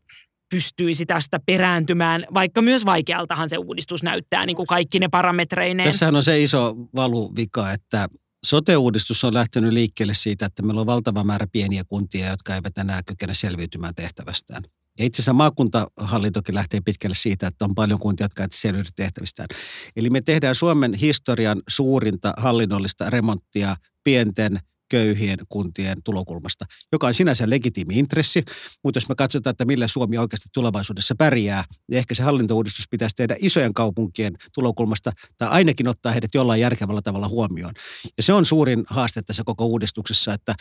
[0.51, 5.89] pystyisi tästä perääntymään, vaikka myös vaikealtahan se uudistus näyttää niin kuin kaikki ne parametreineen.
[5.89, 8.07] Tässähän on se iso valuvika, että
[8.45, 13.01] sote-uudistus on lähtenyt liikkeelle siitä, että meillä on valtava määrä pieniä kuntia, jotka eivät enää
[13.05, 14.63] kykene selviytymään tehtävästään.
[14.99, 19.47] Ja itse asiassa maakuntahallintokin lähtee pitkälle siitä, että on paljon kuntia, jotka eivät selviydy tehtävistään.
[19.95, 27.49] Eli me tehdään Suomen historian suurinta hallinnollista remonttia pienten köyhien kuntien tulokulmasta, joka on sinänsä
[27.49, 28.43] legitiimi intressi,
[28.83, 33.15] mutta jos me katsotaan, että millä Suomi oikeasti tulevaisuudessa pärjää, niin ehkä se hallintouudistus pitäisi
[33.15, 37.73] tehdä isojen kaupunkien tulokulmasta tai ainakin ottaa heidät jollain järkevällä tavalla huomioon.
[38.17, 40.55] Ja se on suurin haaste tässä koko uudistuksessa, että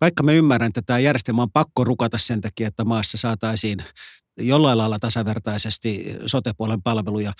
[0.00, 3.84] vaikka me ymmärrän, että tämä järjestelmä on pakko rukata sen takia, että maassa saataisiin
[4.38, 7.32] jollain lailla tasavertaisesti sotepuolen palveluja,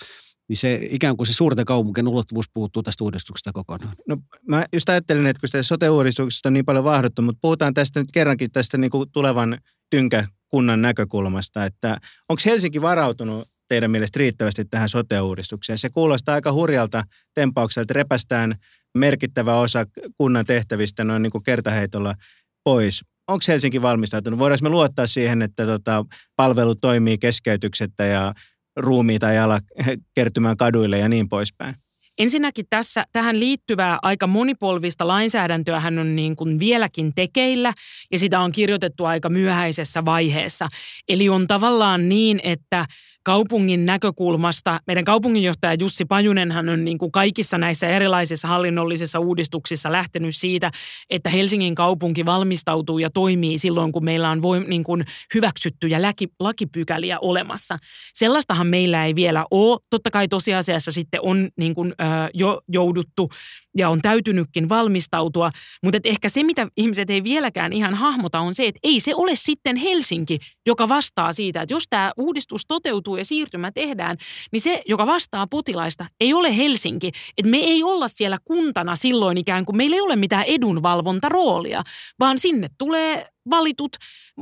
[0.49, 3.95] niin se ikään kuin se suurten kaupunkien ulottuvuus puuttuu tästä uudistuksesta kokonaan.
[4.07, 7.99] No mä just ajattelin, että kun sitä sote-uudistuksesta on niin paljon vahdottu, mutta puhutaan tästä
[7.99, 9.57] nyt kerrankin tästä niin kuin tulevan
[9.89, 11.97] tynkäkunnan näkökulmasta, että
[12.29, 15.77] onko Helsinki varautunut teidän mielestä riittävästi tähän sote-uudistukseen?
[15.77, 17.03] Se kuulostaa aika hurjalta
[17.33, 18.55] tempaukselta, että repästään
[18.97, 19.85] merkittävä osa
[20.17, 22.15] kunnan tehtävistä noin niin kuin kertaheitolla
[22.63, 23.01] pois.
[23.27, 24.39] Onko Helsinki valmistautunut?
[24.39, 26.05] Voidaanko me luottaa siihen, että tota,
[26.35, 28.33] palvelu toimii keskeytyksettä ja
[28.77, 29.59] ruumiita ei ala
[30.15, 31.75] kertymään kaduille ja niin poispäin?
[32.17, 37.73] Ensinnäkin tässä, tähän liittyvää aika monipolvista lainsäädäntöä hän on niin kuin vieläkin tekeillä
[38.11, 40.67] ja sitä on kirjoitettu aika myöhäisessä vaiheessa.
[41.09, 42.85] Eli on tavallaan niin, että
[43.23, 50.35] kaupungin näkökulmasta, meidän kaupunginjohtaja Jussi Pajunenhan on niin kuin kaikissa näissä erilaisissa hallinnollisissa uudistuksissa lähtenyt
[50.35, 50.71] siitä,
[51.09, 56.27] että Helsingin kaupunki valmistautuu ja toimii silloin, kun meillä on voim, niin kuin hyväksyttyjä laki,
[56.39, 57.77] lakipykäliä olemassa.
[58.13, 59.79] Sellaistahan meillä ei vielä ole.
[59.89, 63.29] Totta kai tosiasiassa sitten on niin kuin, ö, jo jouduttu
[63.77, 65.51] ja on täytynytkin valmistautua,
[65.83, 69.15] mutta et ehkä se, mitä ihmiset ei vieläkään ihan hahmota, on se, että ei se
[69.15, 74.17] ole sitten Helsinki, joka vastaa siitä, että jos tämä uudistus toteutuu ja siirtymä tehdään,
[74.51, 77.11] niin se, joka vastaa potilaista, ei ole Helsinki.
[77.37, 81.83] Että me ei olla siellä kuntana silloin ikään kuin, meillä ei ole mitään edunvalvontaroolia,
[82.19, 83.91] vaan sinne tulee valitut,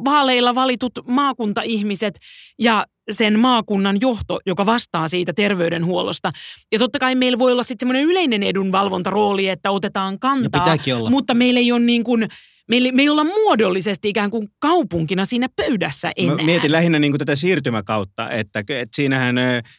[0.06, 2.20] vaaleilla valitut maakuntaihmiset
[2.60, 6.32] ja sen maakunnan johto, joka vastaa siitä terveydenhuollosta.
[6.72, 10.66] Ja totta kai meillä voi olla sitten semmoinen yleinen edunvalvontarooli, että otetaan kantaa.
[10.98, 11.10] olla.
[11.10, 12.28] Mutta meillä ei ole niin kuin
[12.72, 16.36] me, me ei olla muodollisesti ikään kuin kaupunkina siinä pöydässä enää.
[16.36, 19.36] Mä mietin lähinnä niin kuin tätä siirtymäkautta, että, että siinähän,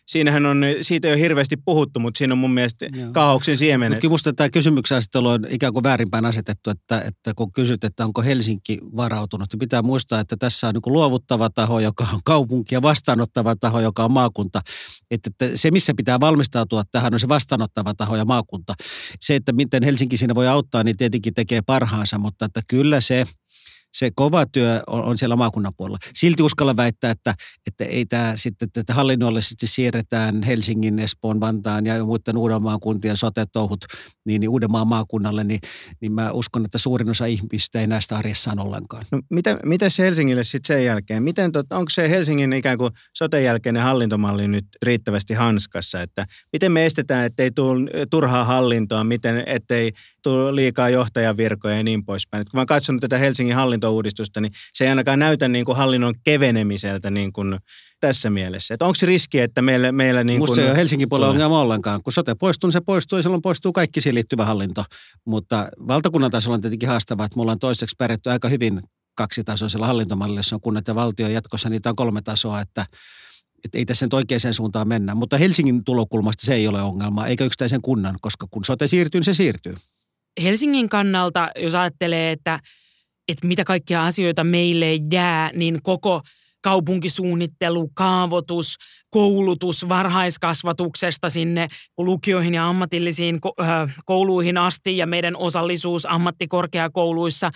[0.07, 3.97] siinähän on, siitä ei ole hirveästi puhuttu, mutta siinä on mun mielestä kaauksen siemenet.
[3.97, 8.05] Mutta minusta tämä kysymyksen asettelu on ikään kuin väärinpäin asetettu, että, että kun kysyt, että
[8.05, 12.75] onko Helsinki varautunut, niin pitää muistaa, että tässä on niin luovuttava taho, joka on kaupunki
[12.75, 14.61] ja vastaanottava taho, joka on maakunta.
[15.11, 18.75] Että, että se, missä pitää valmistautua tähän, on se vastaanottava taho ja maakunta.
[19.21, 23.01] Se, että miten Helsinki siinä voi auttaa, niin tietenkin tekee parhaansa, mutta että kyllä kyllä
[23.01, 23.25] se
[23.93, 25.99] se kova työ on, on siellä maakunnan puolella.
[26.15, 27.35] Silti uskalla väittää, että,
[27.67, 33.85] että ei tämä sitten, että hallinnollisesti siirretään Helsingin, Espoon, Vantaan ja muiden Uudenmaan kuntien sote-touhut
[34.25, 35.61] niin, niin Uudenmaan maakunnalle, niin,
[36.01, 39.05] niin mä uskon, että suurin osa ihmistä ei näistä arjessaan ollenkaan.
[39.13, 41.23] No, mitä, mitä Helsingille sitten sen jälkeen?
[41.23, 46.03] Miten tot, onko se Helsingin ikään kuin sote jälkeinen hallintomalli nyt riittävästi hanskassa?
[46.03, 52.05] Että miten me estetään, ettei tule turhaa hallintoa, miten, ettei tule liikaa johtajavirkoja ja niin
[52.05, 52.43] poispäin?
[52.43, 55.77] Et kun mä katson tätä Helsingin hallintoa, hallintouudistusta, niin se ei ainakaan näytä niin kuin
[55.77, 57.59] hallinnon kevenemiseltä niin kuin
[58.01, 58.75] tässä mielessä.
[58.75, 59.93] Että onko se riski, että meillä...
[59.93, 62.03] meillä niin kuin, se ei ole Helsingin puolella ongelma ollenkaan.
[62.03, 64.85] Kun sote poistuu, niin se poistuu ja silloin poistuu kaikki siihen liittyvä hallinto.
[65.25, 68.83] Mutta valtakunnan tasolla on tietenkin haastavaa, että mulla on toiseksi pärjätty aika hyvin
[69.15, 72.87] kaksitasoisella hallintomallilla, jossa on kunnat ja valtio jatkossa niitä on kolme tasoa, että
[73.65, 75.15] että ei tässä nyt oikeaan suuntaan mennä.
[75.15, 79.25] Mutta Helsingin tulokulmasta se ei ole ongelma, eikä yksittäisen kunnan, koska kun sote siirtyy, niin
[79.25, 79.75] se siirtyy.
[80.43, 82.61] Helsingin kannalta, jos ajattelee, että
[83.33, 86.23] että mitä kaikkia asioita meille jää, niin koko
[86.63, 88.77] kaupunkisuunnittelu, kaavoitus,
[89.11, 93.39] koulutus varhaiskasvatuksesta sinne lukioihin ja ammatillisiin
[94.05, 97.51] kouluihin asti ja meidän osallisuus ammattikorkeakouluissa,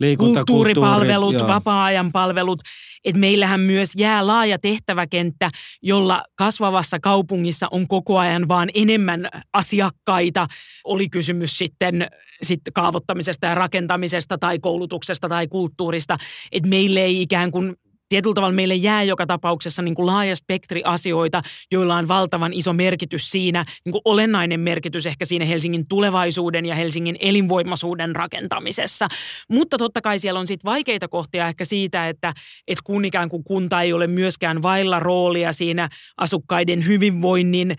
[0.00, 2.62] Liikunta, kulttuuripalvelut, kulttuuri, vapaa-ajan palvelut.
[3.04, 5.50] Että meillähän myös jää laaja tehtäväkenttä,
[5.82, 10.46] jolla kasvavassa kaupungissa on koko ajan vaan enemmän asiakkaita.
[10.84, 12.06] Oli kysymys sitten,
[12.42, 16.16] sitten kaavoittamisesta ja rakentamisesta tai koulutuksesta tai kulttuurista.
[16.52, 17.76] Että meille ei ikään kuin
[18.12, 22.72] tietyllä tavalla meille jää joka tapauksessa niin kuin laaja spektri asioita, joilla on valtavan iso
[22.72, 29.08] merkitys siinä, niin kuin olennainen merkitys ehkä siinä Helsingin tulevaisuuden ja Helsingin elinvoimaisuuden rakentamisessa.
[29.48, 32.32] Mutta totta kai siellä on sitten vaikeita kohtia ehkä siitä, että,
[32.68, 37.74] että kun ikään kuin kunta ei ole myöskään vailla roolia siinä asukkaiden hyvinvoinnin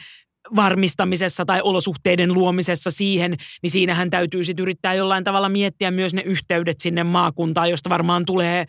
[0.56, 6.22] varmistamisessa tai olosuhteiden luomisessa siihen, niin siinähän täytyy sitten yrittää jollain tavalla miettiä myös ne
[6.22, 8.66] yhteydet sinne maakuntaan, josta varmaan tulee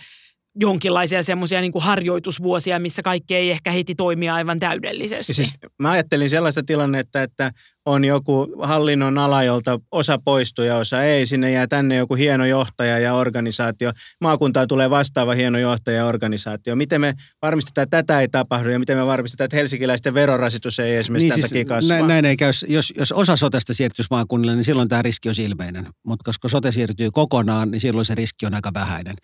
[0.61, 5.35] jonkinlaisia semmoisia niin harjoitusvuosia, missä kaikki ei ehkä heti toimia aivan täydellisesti.
[5.35, 7.51] Siis mä ajattelin sellaista tilannetta, että
[7.87, 11.27] on joku hallinnon ala, jolta osa poistuu ja osa ei.
[11.27, 13.93] Sinne jää tänne joku hieno johtaja ja organisaatio.
[14.21, 16.77] Maakuntaan tulee vastaava hieno johtaja ja organisaatio.
[16.77, 20.97] Miten me varmistetaan, että tätä ei tapahdu ja miten me varmistetaan, että helsinkiläisten verorasitus ei
[20.97, 21.97] esimerkiksi niin, tätäkin siis, kasvaa?
[21.97, 22.53] Näin, näin ei käy.
[22.69, 25.87] Jos, jos osa sotesta siirtyisi maakunnille, niin silloin tämä riski on ilmeinen.
[26.07, 29.17] Mutta koska sote siirtyy kokonaan, niin silloin se riski on aika vähäinen.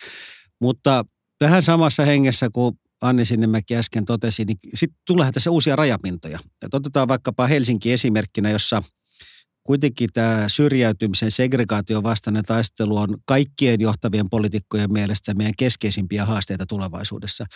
[0.60, 1.04] Mutta
[1.40, 6.38] Tähän samassa hengessä, kun Anni Sinnemäki äsken totesi, niin sitten tulee tässä uusia rajapintoja.
[6.62, 8.82] Et otetaan vaikkapa Helsinki esimerkkinä, jossa
[9.62, 17.46] kuitenkin tämä syrjäytymisen segregaation vastainen taistelu on kaikkien johtavien poliitikkojen mielestä meidän keskeisimpiä haasteita tulevaisuudessa.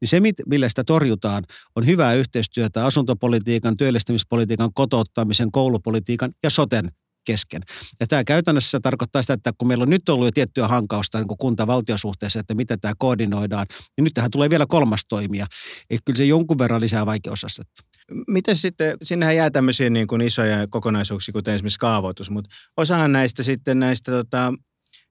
[0.00, 1.44] Niin se, millä sitä torjutaan,
[1.76, 6.88] on hyvää yhteistyötä asuntopolitiikan, työllistämispolitiikan, kotouttamisen, koulupolitiikan ja soten
[7.24, 7.62] kesken.
[8.00, 11.38] Ja tämä käytännössä tarkoittaa sitä, että kun meillä on nyt ollut jo tiettyä hankausta niin
[11.38, 15.46] kunta-valtiosuhteessa, että miten tämä koordinoidaan, niin nyt tähän tulee vielä kolmas toimija.
[15.90, 17.82] Eli kyllä se jonkun verran lisää vaikeusastetta.
[18.28, 23.42] Miten sitten, sinnehän jää tämmöisiä niin kuin isoja kokonaisuuksia, kuten esimerkiksi kaavoitus, mutta osahan näistä
[23.42, 24.52] sitten näistä tota,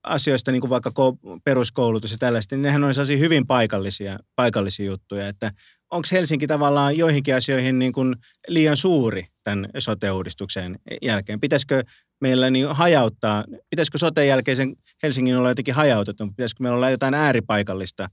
[0.04, 0.91] asioista, niin kuin vaikka
[1.43, 5.52] peruskoulutus ja tällaista, niin nehän on sellaisia hyvin paikallisia, paikallisia juttuja, että
[5.91, 8.15] onko Helsinki tavallaan joihinkin asioihin niin kuin
[8.48, 11.40] liian suuri tämän sote-uudistuksen jälkeen?
[11.40, 11.84] Pitäisikö
[12.22, 18.10] meillä niin hajauttaa, pitäisikö sote jälkeisen Helsingin olla jotenkin hajautettu, pitäisikö meillä olla jotain ääripaikallista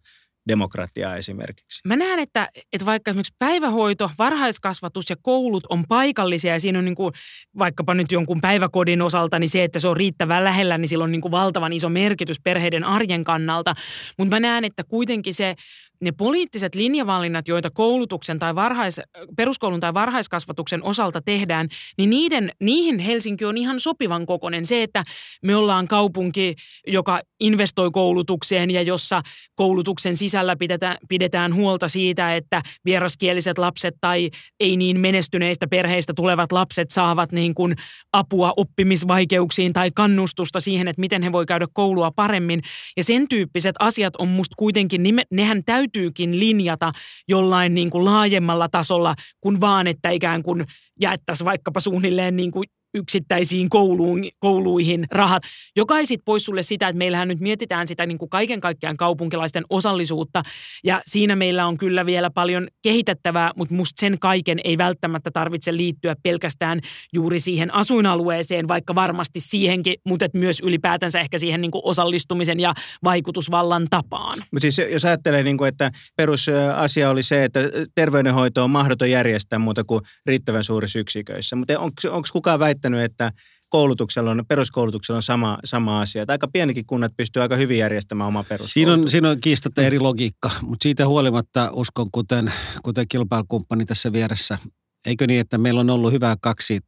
[0.48, 1.80] demokratiaa esimerkiksi?
[1.84, 6.84] Mä näen, että, että vaikka esimerkiksi päivähoito, varhaiskasvatus ja koulut on paikallisia ja siinä on
[6.84, 7.12] niin kuin,
[7.58, 11.12] vaikkapa nyt jonkun päiväkodin osalta, niin se, että se on riittävän lähellä, niin sillä on
[11.12, 13.74] niin kuin valtavan iso merkitys perheiden arjen kannalta.
[14.18, 15.54] Mutta mä näen, että kuitenkin se
[16.00, 19.00] ne poliittiset linjavalinnat, joita koulutuksen tai varhais,
[19.36, 24.66] peruskoulun tai varhaiskasvatuksen osalta tehdään, niin niiden, niihin Helsinki on ihan sopivan kokoinen.
[24.66, 25.04] Se, että
[25.42, 26.54] me ollaan kaupunki,
[26.86, 29.22] joka investoi koulutukseen ja jossa
[29.54, 34.30] koulutuksen sisällä pidetään, pidetään huolta siitä, että vieraskieliset lapset tai
[34.60, 37.74] ei niin menestyneistä perheistä tulevat lapset saavat niin kuin
[38.12, 42.62] apua oppimisvaikeuksiin tai kannustusta siihen, että miten he voi käydä koulua paremmin.
[42.96, 46.92] Ja sen tyyppiset asiat on musta kuitenkin, nehän täytyy täytyykin linjata
[47.28, 50.66] jollain niin kuin laajemmalla tasolla kuin vaan, että ikään kuin
[51.00, 52.64] jaettaisiin vaikkapa suunnilleen niin kuin
[52.96, 55.42] yksittäisiin kouluun, kouluihin rahat,
[55.76, 58.96] joka ei sitten pois sulle sitä, että meillähän nyt mietitään sitä niin kuin kaiken kaikkiaan
[58.96, 60.42] kaupunkilaisten osallisuutta
[60.84, 65.76] ja siinä meillä on kyllä vielä paljon kehitettävää, mutta musta sen kaiken ei välttämättä tarvitse
[65.76, 66.80] liittyä pelkästään
[67.12, 72.74] juuri siihen asuinalueeseen, vaikka varmasti siihenkin, mutta myös ylipäätänsä ehkä siihen niin kuin osallistumisen ja
[73.04, 74.38] vaikutusvallan tapaan.
[74.52, 77.60] Mutta siis jos ajattelee, niin kuin, että perusasia oli se, että
[77.94, 83.32] terveydenhoito on mahdoton järjestää muuta kuin riittävän suurissa yksiköissä, mutta onko kukaan väittänyt, väittänyt, että
[83.68, 86.22] koulutuksella on, peruskoulutuksella on sama, sama asia.
[86.22, 88.72] Että aika pienikin kunnat pystyy aika hyvin järjestämään oma peruskoulutuksen.
[88.72, 94.12] Siinä on, siinä on kiistatta eri logiikka, mutta siitä huolimatta uskon, kuten, kuten kilpailukumppani tässä
[94.12, 94.58] vieressä,
[95.06, 96.80] eikö niin, että meillä on ollut hyvä kaksi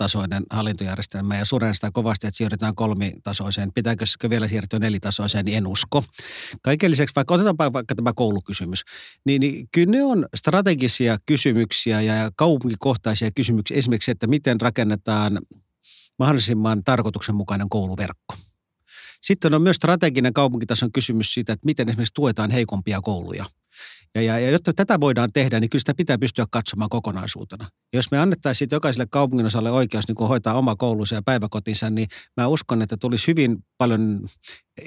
[0.00, 3.72] tasoinen hallintojärjestelmä ja suren sitä kovasti, että siirrytään kolmitasoiseen.
[3.74, 6.04] Pitääkö vielä siirtyä nelitasoiseen, niin en usko.
[6.62, 8.84] Kaiken lisäksi, vaikka otetaan vaikka tämä koulukysymys,
[9.24, 13.76] niin, niin kyllä ne on strategisia kysymyksiä ja kaupunkikohtaisia kysymyksiä.
[13.76, 15.38] Esimerkiksi, että miten rakennetaan
[16.18, 18.34] mahdollisimman tarkoituksenmukainen kouluverkko.
[19.20, 23.44] Sitten on myös strateginen kaupunkitason kysymys siitä, että miten esimerkiksi tuetaan heikompia kouluja–
[24.14, 27.64] ja, ja, ja jotta tätä voidaan tehdä, niin kyllä sitä pitää pystyä katsomaan kokonaisuutena.
[27.92, 32.08] Ja jos me annettaisiin jokaiselle kaupungin osalle oikeus niin hoitaa oma koulunsa ja päiväkotinsa, niin
[32.36, 34.28] mä uskon, että tulisi hyvin paljon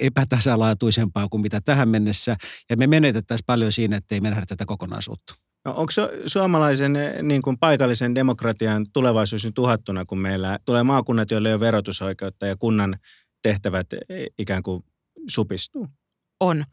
[0.00, 2.36] epätasalaatuisempaa kuin mitä tähän mennessä.
[2.70, 5.34] Ja me menetettäisiin paljon siinä, että ei me nähdä tätä kokonaisuutta.
[5.64, 5.92] No, onko
[6.26, 11.60] suomalaisen niin kuin paikallisen demokratian tulevaisuus nyt uhattuna, kun meillä tulee maakunnat, joille ei ole
[11.60, 12.98] verotusoikeutta ja kunnan
[13.42, 13.86] tehtävät
[14.38, 14.84] ikään kuin
[15.30, 15.88] supistuu?
[16.40, 16.64] On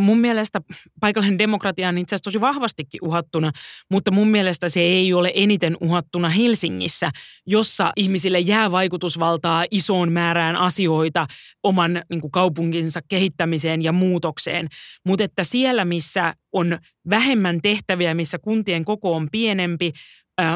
[0.00, 0.60] mun mielestä
[1.00, 3.50] paikallinen demokratia on itse asiassa tosi vahvastikin uhattuna,
[3.90, 7.10] mutta mun mielestä se ei ole eniten uhattuna Helsingissä,
[7.46, 11.26] jossa ihmisille jää vaikutusvaltaa isoon määrään asioita
[11.62, 14.68] oman niin kuin kaupunkinsa kehittämiseen ja muutokseen.
[15.06, 16.78] Mutta että siellä, missä on
[17.10, 19.92] vähemmän tehtäviä, missä kuntien koko on pienempi,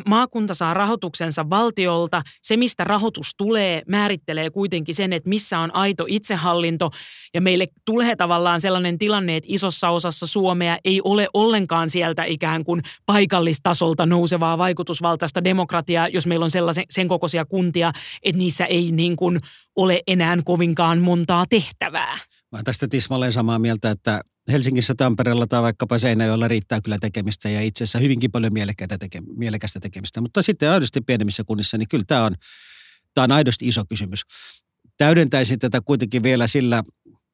[0.07, 2.23] maakunta saa rahoituksensa valtiolta.
[2.43, 6.91] Se, mistä rahoitus tulee, määrittelee kuitenkin sen, että missä on aito itsehallinto.
[7.35, 12.65] Ja meille tulee tavallaan sellainen tilanne, että isossa osassa Suomea ei ole ollenkaan sieltä ikään
[12.65, 18.93] kuin paikallistasolta nousevaa vaikutusvaltaista demokratiaa, jos meillä on sellaisen, sen kokoisia kuntia, että niissä ei
[18.93, 19.39] niin kuin
[19.77, 22.19] ole enää kovinkaan montaa tehtävää.
[22.53, 27.63] Mä tästä tismalleen samaa mieltä, että Helsingissä, Tampereella tai vaikkapa Seinäjoella riittää kyllä tekemistä ja
[27.63, 28.53] itse asiassa hyvinkin paljon
[28.99, 30.21] teke, mielekästä tekemistä.
[30.21, 32.35] Mutta sitten aidosti pienemmissä kunnissa, niin kyllä tämä on,
[33.15, 34.23] tämä on aidosti iso kysymys.
[34.97, 36.83] Täydentäisin tätä kuitenkin vielä sillä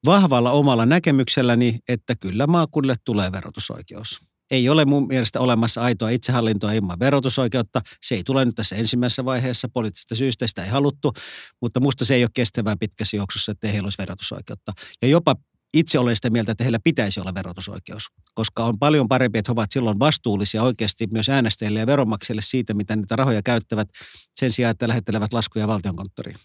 [0.04, 4.20] vahvalla omalla näkemykselläni, että kyllä maakunnille tulee verotusoikeus.
[4.50, 7.80] Ei ole mun mielestä olemassa aitoa itsehallintoa ilman verotusoikeutta.
[8.02, 11.12] Se ei tule nyt tässä ensimmäisessä vaiheessa poliittisista syistä, sitä ei haluttu,
[11.60, 14.72] mutta musta se ei ole kestävää pitkässä juoksussa, että heillä olisi verotusoikeutta.
[15.02, 15.36] Ja jopa
[15.74, 19.52] itse olen sitä mieltä, että heillä pitäisi olla verotusoikeus, koska on paljon parempi, että he
[19.52, 23.88] ovat silloin vastuullisia oikeasti myös äänestäjille ja veronmaksajille siitä, mitä niitä rahoja käyttävät
[24.34, 26.36] sen sijaan, että lähettelevät laskuja valtionkonttoriin.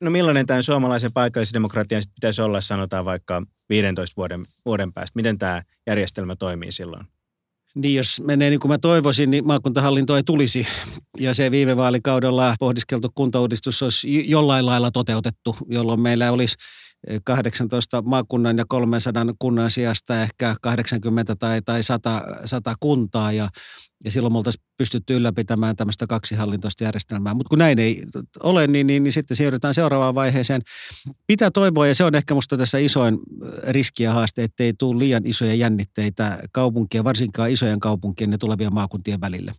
[0.00, 5.12] No millainen tämän suomalaisen paikallisdemokratian pitäisi olla, sanotaan vaikka 15 vuoden, vuoden päästä?
[5.16, 7.06] Miten tämä järjestelmä toimii silloin?
[7.74, 10.66] Niin jos menee niin kuin mä toivoisin, niin maakuntahallinto ei tulisi.
[11.18, 16.56] Ja se viime vaalikaudella pohdiskeltu kuntauudistus olisi jollain lailla toteutettu, jolloin meillä olisi
[17.24, 23.48] 18 maakunnan ja 300 kunnan sijasta ehkä 80 tai, tai 100, 100 kuntaa ja,
[24.04, 27.34] ja silloin me oltaisiin pystytty ylläpitämään tämmöistä kaksihallintoista järjestelmää.
[27.34, 28.02] Mutta kun näin ei
[28.42, 30.62] ole, niin, niin, niin sitten siirrytään seuraavaan vaiheeseen.
[31.26, 33.18] Pitää toivoa, ja se on ehkä musta tässä isoin
[33.68, 39.20] riski ja haaste, ettei tule liian isoja jännitteitä kaupunkien, varsinkaan isojen kaupunkien ja tulevien maakuntien
[39.20, 39.52] välille.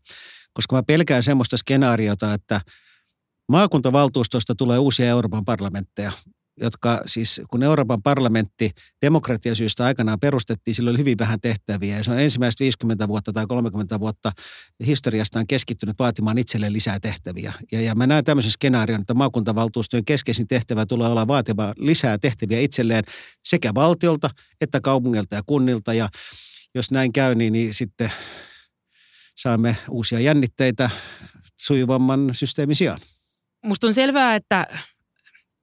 [0.54, 2.62] Koska mä pelkään semmoista skenaariota, että
[3.48, 6.12] maakuntavaltuustosta tulee uusia Euroopan parlamentteja
[6.62, 11.98] jotka siis, kun Euroopan parlamentti demokratiasyystä aikanaan perustettiin, sillä oli hyvin vähän tehtäviä.
[11.98, 14.32] Ja se on ensimmäistä 50 vuotta tai 30 vuotta
[14.86, 17.54] historiastaan keskittynyt vaatimaan itselleen lisää tehtäviä.
[17.72, 22.60] Ja, ja mä näen tämmöisen skenaarion, että maakuntavaltuustojen keskeisin tehtävä tulee olla vaatimaan lisää tehtäviä
[22.60, 23.04] itselleen
[23.44, 24.30] sekä valtiolta
[24.62, 25.94] että kaupungilta ja kunnilta.
[25.94, 26.10] Ja
[26.76, 28.12] jos näin käy, niin, niin sitten
[29.36, 30.90] saamme uusia jännitteitä
[31.62, 33.00] sujuvamman systeemin sijaan.
[33.66, 34.68] Musta on selvää, että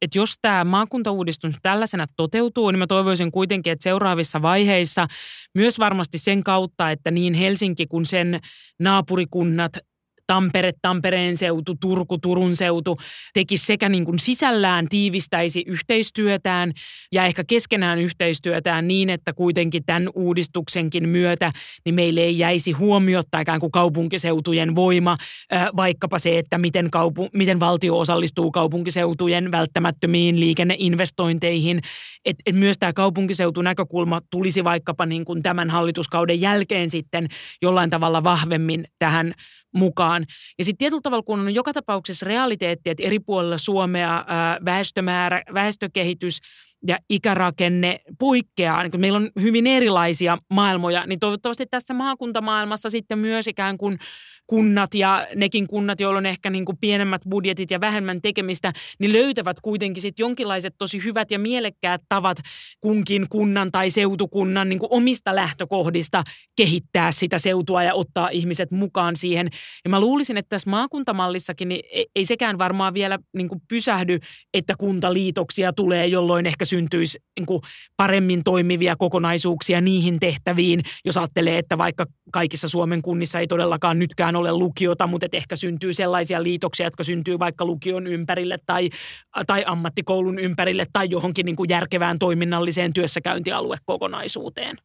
[0.07, 5.07] että jos tämä maakuntauudistus tällaisena toteutuu, niin mä toivoisin kuitenkin, että seuraavissa vaiheissa
[5.55, 8.41] myös varmasti sen kautta, että niin Helsinki kuin sen
[8.81, 9.79] naapurikunnat
[10.27, 12.97] Tampere, Tampereen seutu, Turku, Turun seutu
[13.35, 16.73] tekisi sekä niin kuin sisällään tiivistäisi yhteistyötään
[17.13, 21.53] ja ehkä keskenään yhteistyötään niin, että kuitenkin tämän uudistuksenkin myötä
[21.85, 25.17] niin meille ei jäisi huomiota ikään kuin kaupunkiseutujen voima,
[25.77, 31.81] vaikkapa se, että miten, kaupu, miten valtio osallistuu kaupunkiseutujen välttämättömiin liikenneinvestointeihin.
[32.25, 37.29] Että et myös tämä kaupunkiseutunäkökulma tulisi vaikkapa niin kuin tämän hallituskauden jälkeen sitten
[37.63, 39.35] jollain tavalla vahvemmin tähän
[39.77, 40.25] mukaan.
[40.59, 45.43] Ja sitten tietyllä tavalla, kun on joka tapauksessa realiteetti, että eri puolilla Suomea ää, väestömäärä,
[45.55, 46.41] väestökehitys
[46.87, 53.47] ja ikärakenne poikkeaa, niin meillä on hyvin erilaisia maailmoja, niin toivottavasti tässä maakuntamaailmassa sitten myös
[53.47, 53.99] ikään kuin
[54.47, 59.13] kunnat ja nekin kunnat, joilla on ehkä niin kuin pienemmät budjetit ja vähemmän tekemistä, niin
[59.13, 62.39] löytävät kuitenkin sitten jonkinlaiset tosi hyvät ja mielekkäät tavat
[62.81, 66.25] kunkin kunnan tai seutukunnan niin kuin omista lähtökohdista
[66.57, 69.49] kehittää sitä seutua ja ottaa ihmiset mukaan siihen.
[69.85, 74.19] Ja mä luulisin, että tässä maakuntamallissakin niin ei sekään varmaan vielä niin kuin pysähdy,
[74.55, 77.63] että kuntaliitoksia tulee, jolloin ehkä syntyisi niin kuin
[77.97, 84.36] paremmin toimivia kokonaisuuksia niihin tehtäviin, jos ajattelee, että vaikka kaikissa Suomen kunnissa ei todellakaan nytkään
[84.37, 88.91] ole lukiota, mutta ehkä syntyy sellaisia liitoksia, jotka syntyy vaikka lukion ympärille tai,
[89.47, 94.77] tai ammattikoulun ympärille tai johonkin niin kuin järkevään toiminnalliseen työssäkäyntialuekokonaisuuteen.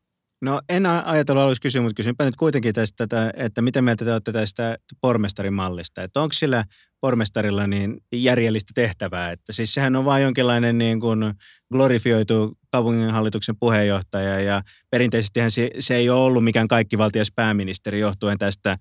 [0.42, 4.32] No en ajatellut aluksi kysyä, mutta kysynpä nyt kuitenkin tästä, että miten mieltä te olette
[4.32, 6.04] tästä pormestarimallista.
[6.04, 6.66] Että onko sillä
[7.02, 9.32] pormestarilla niin järjellistä tehtävää?
[9.32, 11.34] Että siis sehän on vain jonkinlainen niin kuin
[11.74, 18.78] glorifioitu kaupunginhallituksen puheenjohtaja ja perinteisesti se, se ei ole ollut mikään kaikkivaltias pääministeri johtuen tästä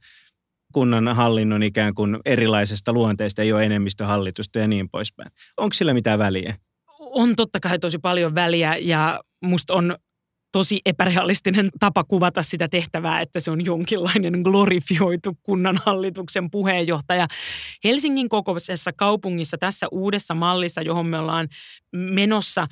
[0.72, 5.30] kunnan hallinnon ikään kuin erilaisesta luonteesta, ei ole enemmistöhallitusta ja niin poispäin.
[5.56, 6.56] Onko sillä mitään väliä?
[6.98, 9.96] On totta kai tosi paljon väliä ja musta on
[10.52, 17.26] tosi epärealistinen tapa kuvata sitä tehtävää, että se on jonkinlainen glorifioitu kunnanhallituksen puheenjohtaja.
[17.84, 21.48] Helsingin kokoisessa kaupungissa tässä uudessa mallissa, johon me ollaan
[21.92, 22.66] menossa,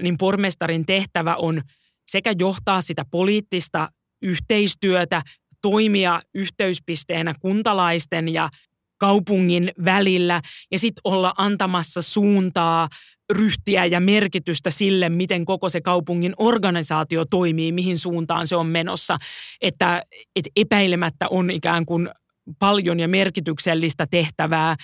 [0.00, 1.60] niin pormestarin tehtävä on
[2.06, 3.88] sekä johtaa sitä poliittista
[4.22, 5.22] yhteistyötä,
[5.62, 8.48] toimia yhteyspisteenä kuntalaisten ja
[8.98, 10.40] kaupungin välillä
[10.72, 12.88] ja sitten olla antamassa suuntaa
[13.32, 19.18] ryhtiä ja merkitystä sille, miten koko se kaupungin organisaatio toimii, mihin suuntaan se on menossa.
[19.60, 20.02] Että,
[20.36, 22.10] että epäilemättä on ikään kuin
[22.58, 24.76] paljon ja merkityksellistä tehtävää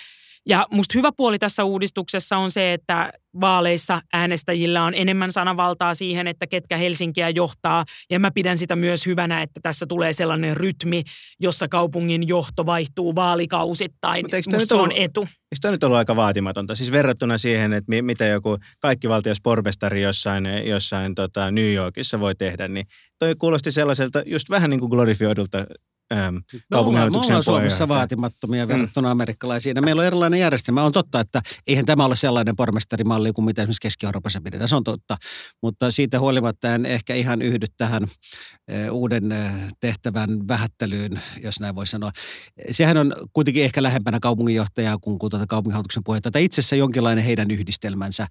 [0.47, 6.27] ja musta hyvä puoli tässä uudistuksessa on se, että vaaleissa äänestäjillä on enemmän sanavaltaa siihen,
[6.27, 7.83] että ketkä Helsinkiä johtaa.
[8.09, 11.03] Ja mä pidän sitä myös hyvänä, että tässä tulee sellainen rytmi,
[11.39, 14.25] jossa kaupungin johto vaihtuu vaalikausittain.
[14.53, 15.21] Musta se on etu.
[15.21, 16.75] Eikö tämä nyt ollut aika vaatimatonta?
[16.75, 19.07] Siis verrattuna siihen, että mitä joku kaikki
[19.43, 22.85] pormestari jossain, jossain tota New Yorkissa voi tehdä, niin
[23.19, 25.65] toi kuulosti sellaiselta just vähän niin kuin glorifioidulta
[26.13, 26.37] ähm,
[26.71, 28.67] kaupunginhallituksen Me ollaan Suomessa vaatimattomia mm.
[28.67, 29.11] verrattuna mm.
[29.11, 29.85] amerikkalaisiin.
[29.85, 30.83] Meillä on erilainen järjestelmä.
[30.83, 34.69] On totta, että eihän tämä ole sellainen pormestarimalli kuin mitä esimerkiksi Keski-Euroopassa pidetään.
[34.69, 35.17] Se on totta.
[35.61, 38.03] Mutta siitä huolimatta en ehkä ihan yhdy tähän
[38.67, 42.11] eh, uuden eh, tehtävän vähättelyyn, jos näin voi sanoa.
[42.71, 46.45] Sehän on kuitenkin ehkä lähempänä kaupunginjohtajaa kuin, kuin tuota kaupunginhallituksen puheenjohtaja.
[46.45, 48.27] Itse asiassa jonkinlainen heidän yhdistelmänsä.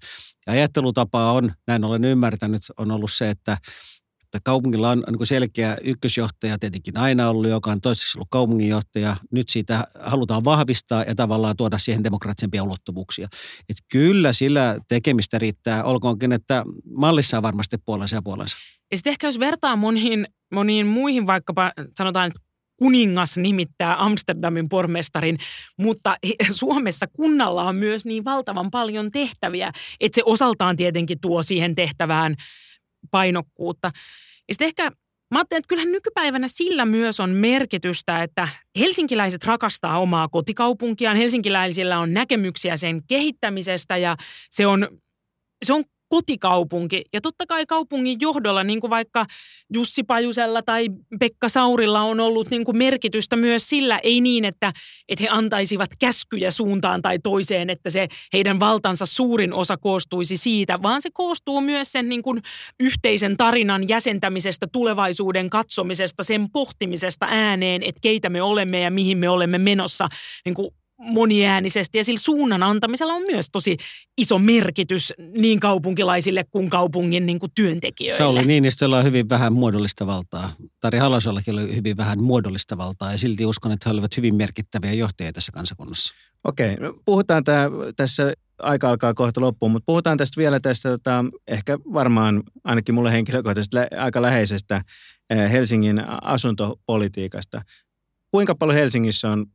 [0.47, 3.57] Ja ajattelutapa on, näin olen ymmärtänyt, on ollut se, että
[4.27, 9.15] että kaupungilla on niin selkeä ykkösjohtaja tietenkin aina ollut, joka on toiseksi ollut kaupunginjohtaja.
[9.31, 13.27] Nyt siitä halutaan vahvistaa ja tavallaan tuoda siihen demokraattisempia ulottuvuuksia.
[13.69, 16.63] Että kyllä sillä tekemistä riittää, olkoonkin, että
[16.97, 18.57] mallissa on varmasti puolensa ja puolensa.
[18.91, 22.31] Ja sitten ehkä jos vertaa moniin, moniin muihin, vaikkapa sanotaan,
[22.77, 25.37] kuningas nimittää Amsterdamin pormestarin,
[25.77, 26.17] mutta
[26.51, 32.35] Suomessa kunnalla on myös niin valtavan paljon tehtäviä, että se osaltaan tietenkin tuo siihen tehtävään–
[33.11, 33.91] painokkuutta.
[34.47, 34.91] Ja sitten ehkä
[35.31, 38.47] Mä ajattelen, että kyllähän nykypäivänä sillä myös on merkitystä, että
[38.79, 41.17] helsinkiläiset rakastaa omaa kotikaupunkiaan.
[41.17, 44.15] Helsinkiläisillä on näkemyksiä sen kehittämisestä ja
[44.49, 44.87] se on,
[45.65, 47.01] se on kotikaupunki.
[47.13, 49.25] Ja totta kai kaupungin johdolla, niin kuin vaikka
[49.73, 50.87] Jussi Pajusella tai
[51.19, 54.73] Pekka Saurilla on ollut niin kuin merkitystä myös sillä, ei niin, että,
[55.09, 60.81] että he antaisivat käskyjä suuntaan tai toiseen, että se heidän valtansa suurin osa koostuisi siitä,
[60.81, 62.41] vaan se koostuu myös sen niin kuin
[62.79, 69.29] yhteisen tarinan jäsentämisestä, tulevaisuuden katsomisesta, sen pohtimisesta ääneen, että keitä me olemme ja mihin me
[69.29, 70.07] olemme menossa
[70.45, 73.77] niin kuin moniäänisesti ja sillä suunnan antamisella on myös tosi
[74.17, 78.17] iso merkitys niin kaupunkilaisille kuin kaupungin niin kuin työntekijöille.
[78.17, 80.49] Sauli Niinistöllä on hyvin vähän muodollista valtaa.
[80.79, 84.93] Tari Halosellakin oli hyvin vähän muodollista valtaa ja silti uskon, että he olivat hyvin merkittäviä
[84.93, 86.13] johtajia tässä kansakunnassa.
[86.43, 91.25] Okei, no puhutaan tää, tässä, aika alkaa kohta loppuun, mutta puhutaan tästä vielä tästä tota,
[91.47, 94.81] ehkä varmaan ainakin mulle henkilökohtaisesti lä- aika läheisestä
[95.29, 97.61] eh, Helsingin asuntopolitiikasta.
[98.31, 99.45] Kuinka paljon Helsingissä on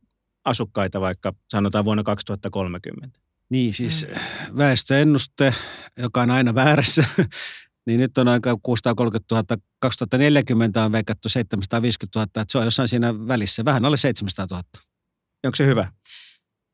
[0.45, 3.19] asukkaita vaikka sanotaan vuonna 2030?
[3.49, 4.57] Niin siis mm.
[4.57, 5.53] väestöennuste,
[5.97, 7.05] joka on aina väärässä,
[7.85, 12.87] niin nyt on aika 630 000, 2040 on veikattu 750 000, että se on jossain
[12.87, 14.63] siinä välissä, vähän alle 700 000.
[15.45, 15.91] Onko se hyvä?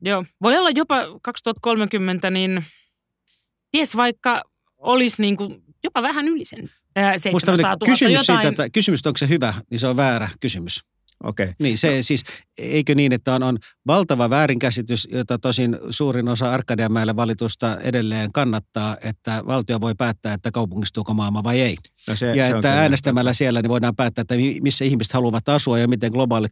[0.02, 2.64] Joo, voi olla jopa 2030, niin
[3.72, 4.44] ties vaikka
[4.78, 6.72] olisi niin kuin jopa vähän yli sen
[7.18, 7.78] 700 000.
[7.86, 8.40] Kysymys, jotain...
[8.40, 10.84] siitä, että, kysymys, onko se hyvä, niin se on väärä kysymys.
[11.24, 11.44] Okei.
[11.44, 11.56] Okay.
[11.60, 12.04] Niin se no.
[12.04, 12.24] siis,
[12.58, 13.58] eikö niin, että on, on
[13.88, 20.52] valtava väärinkäsitys, jota tosin suurin osa Arkadianmäelle valitusta edelleen kannattaa, että valtio voi päättää, että
[20.52, 21.76] kaupungistuuko maailma vai ei.
[22.08, 25.80] No se, ja se että äänestämällä siellä niin voidaan päättää, että missä ihmiset haluavat asua
[25.80, 26.52] ja miten globaalit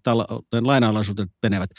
[0.61, 1.69] lainalaisuudet menevät.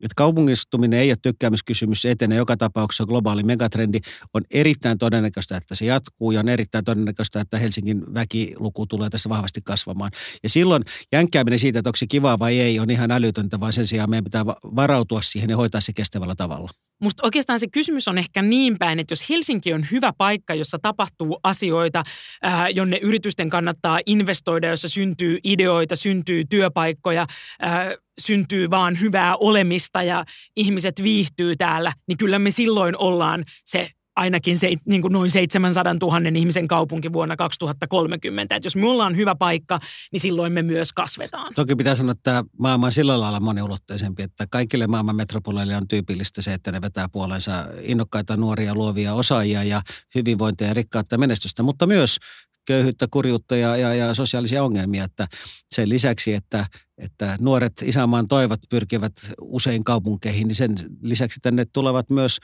[0.00, 3.98] Että kaupungistuminen ei ole tykkäämiskysymys, se etenee joka tapauksessa globaali megatrendi.
[4.34, 9.28] On erittäin todennäköistä, että se jatkuu ja on erittäin todennäköistä, että Helsingin väkiluku tulee tässä
[9.28, 10.10] vahvasti kasvamaan.
[10.42, 13.86] Ja silloin jänkkääminen siitä, että onko se kivaa vai ei, on ihan älytöntä, vaan sen
[13.86, 16.70] sijaan meidän pitää varautua siihen ja hoitaa se kestävällä tavalla.
[17.00, 20.78] Musta oikeastaan se kysymys on ehkä niin päin, että jos Helsinki on hyvä paikka, jossa
[20.82, 22.02] tapahtuu asioita,
[22.42, 27.26] ää, jonne yritysten kannattaa investoida, jossa syntyy ideoita, syntyy työpaikkoja,
[27.60, 30.24] ää, syntyy vaan hyvää olemista ja
[30.56, 35.94] ihmiset viihtyy täällä, niin kyllä me silloin ollaan se ainakin se, niin kuin noin 700
[35.94, 38.56] 000 ihmisen kaupunki vuonna 2030.
[38.56, 39.80] Että jos me ollaan hyvä paikka,
[40.12, 41.54] niin silloin me myös kasvetaan.
[41.54, 46.42] Toki pitää sanoa, että maailma on sillä lailla moniulotteisempi, että kaikille maailman metropoleille on tyypillistä
[46.42, 49.82] se, että ne vetää puolensa innokkaita nuoria luovia osaajia ja
[50.14, 52.18] hyvinvointia ja rikkautta menestystä, mutta myös
[52.64, 55.04] köyhyyttä, kurjuutta ja, ja, ja sosiaalisia ongelmia.
[55.04, 55.26] Että
[55.74, 56.66] sen lisäksi, että,
[56.98, 62.38] että nuoret isänmaan toivat pyrkivät usein kaupunkeihin, niin sen lisäksi tänne tulevat myös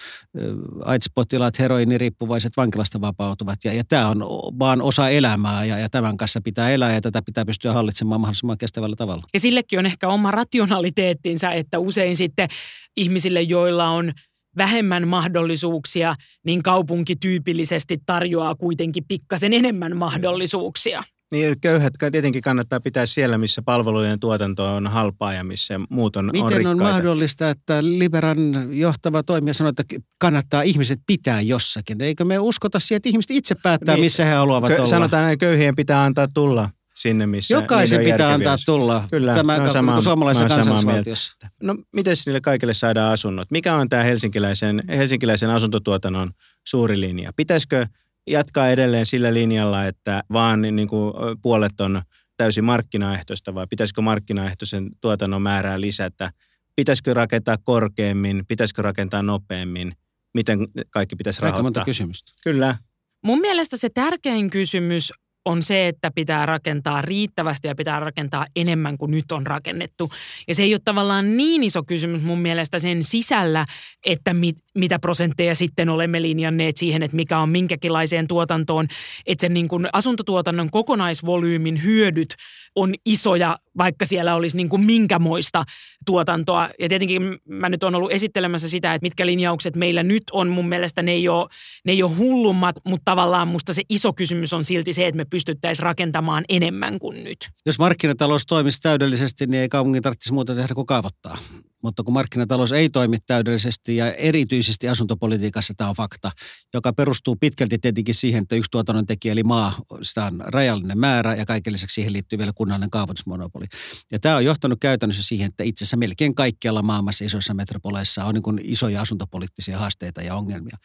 [0.84, 3.58] AIDS-potilaat, heroiniriippuvaiset vankilasta vapautuvat.
[3.64, 4.18] Ja, ja tämä on
[4.58, 8.58] vaan osa elämää ja, ja tämän kanssa pitää elää ja tätä pitää pystyä hallitsemaan mahdollisimman
[8.58, 9.24] kestävällä tavalla.
[9.34, 12.48] Ja sillekin on ehkä oma rationaliteettinsa, että usein sitten
[12.96, 14.12] ihmisille, joilla on–
[14.56, 21.02] vähemmän mahdollisuuksia, niin kaupunki tyypillisesti tarjoaa kuitenkin pikkasen enemmän mahdollisuuksia.
[21.34, 26.30] Niin köyhät tietenkin kannattaa pitää siellä, missä palvelujen tuotanto on halpaa ja missä muut on,
[26.32, 29.82] Miten on, on mahdollista, että Liberan johtava toimija sanoo, että
[30.18, 32.00] kannattaa ihmiset pitää jossakin?
[32.00, 34.86] Eikö me uskota siihen, että ihmiset itse päättää, niin, missä he haluavat kö, olla?
[34.86, 39.72] Sanotaan, että köyhien pitää antaa tulla sinne, missä Jokaisen pitää antaa tulla Kyllä, tämä no
[39.72, 41.32] sama, suomalaisessa kansallisvaltiossa.
[41.62, 43.50] No miten niille kaikille saadaan asunnot?
[43.50, 46.30] Mikä on tämä helsinkiläisen, helsinkiläisen asuntotuotannon
[46.64, 47.32] suuri linja?
[47.36, 47.86] Pitäisikö
[48.26, 52.02] jatkaa edelleen sillä linjalla, että vaan niin kuin puolet on
[52.36, 56.30] täysin markkinaehtoista vai pitäisikö markkinaehtoisen tuotannon määrää lisätä?
[56.76, 58.44] Pitäisikö rakentaa korkeammin?
[58.48, 59.92] Pitäisikö rakentaa nopeammin?
[60.34, 60.58] Miten
[60.90, 61.58] kaikki pitäisi rahoittaa?
[61.58, 62.32] Aika monta kysymystä.
[62.44, 62.76] Kyllä.
[63.24, 65.12] Mun mielestä se tärkein kysymys
[65.44, 70.10] on se, että pitää rakentaa riittävästi ja pitää rakentaa enemmän kuin nyt on rakennettu.
[70.48, 73.64] Ja se ei ole tavallaan niin iso kysymys mun mielestä sen sisällä,
[74.06, 78.86] että mit, mitä prosentteja sitten olemme linjanneet siihen, että mikä on minkäkinlaiseen tuotantoon.
[79.26, 82.34] Että sen niin kuin asuntotuotannon kokonaisvolyymin hyödyt
[82.74, 85.64] on isoja, vaikka siellä olisi niin kuin minkämoista
[86.06, 86.68] tuotantoa.
[86.78, 90.48] Ja tietenkin mä nyt olen ollut esittelemässä sitä, että mitkä linjaukset meillä nyt on.
[90.48, 91.48] Mun mielestä ne ei ole,
[91.84, 95.24] ne ei ole hullummat, mutta tavallaan musta se iso kysymys on silti se, että me
[95.34, 97.50] pystyttäisiin rakentamaan enemmän kuin nyt.
[97.66, 101.38] Jos markkinatalous toimisi täydellisesti, niin ei kaupungin tarvitsisi muuta tehdä kuin kaavoittaa.
[101.82, 106.30] Mutta kun markkinatalous ei toimi täydellisesti ja erityisesti asuntopolitiikassa tämä on fakta,
[106.74, 111.34] joka perustuu pitkälti tietenkin siihen, että yksi tuotannon tekijä eli maa, sitä on rajallinen määrä
[111.34, 113.64] ja kaiken lisäksi siihen liittyy vielä kunnallinen kaavoitusmonopoli.
[114.12, 118.34] Ja tämä on johtanut käytännössä siihen, että itse asiassa melkein kaikkialla maailmassa isoissa metropoleissa on
[118.34, 120.76] niin isoja asuntopoliittisia haasteita ja ongelmia.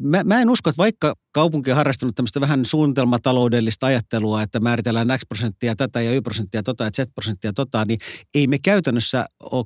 [0.00, 5.18] Mä, mä en usko, että vaikka kaupunki on harrastanut tämmöistä vähän suunnitelmataloudellista ajattelua, että määritellään
[5.18, 7.98] X prosenttia tätä ja Y prosenttia tota ja Z prosenttia tota, niin
[8.34, 9.64] ei me käytännössä ole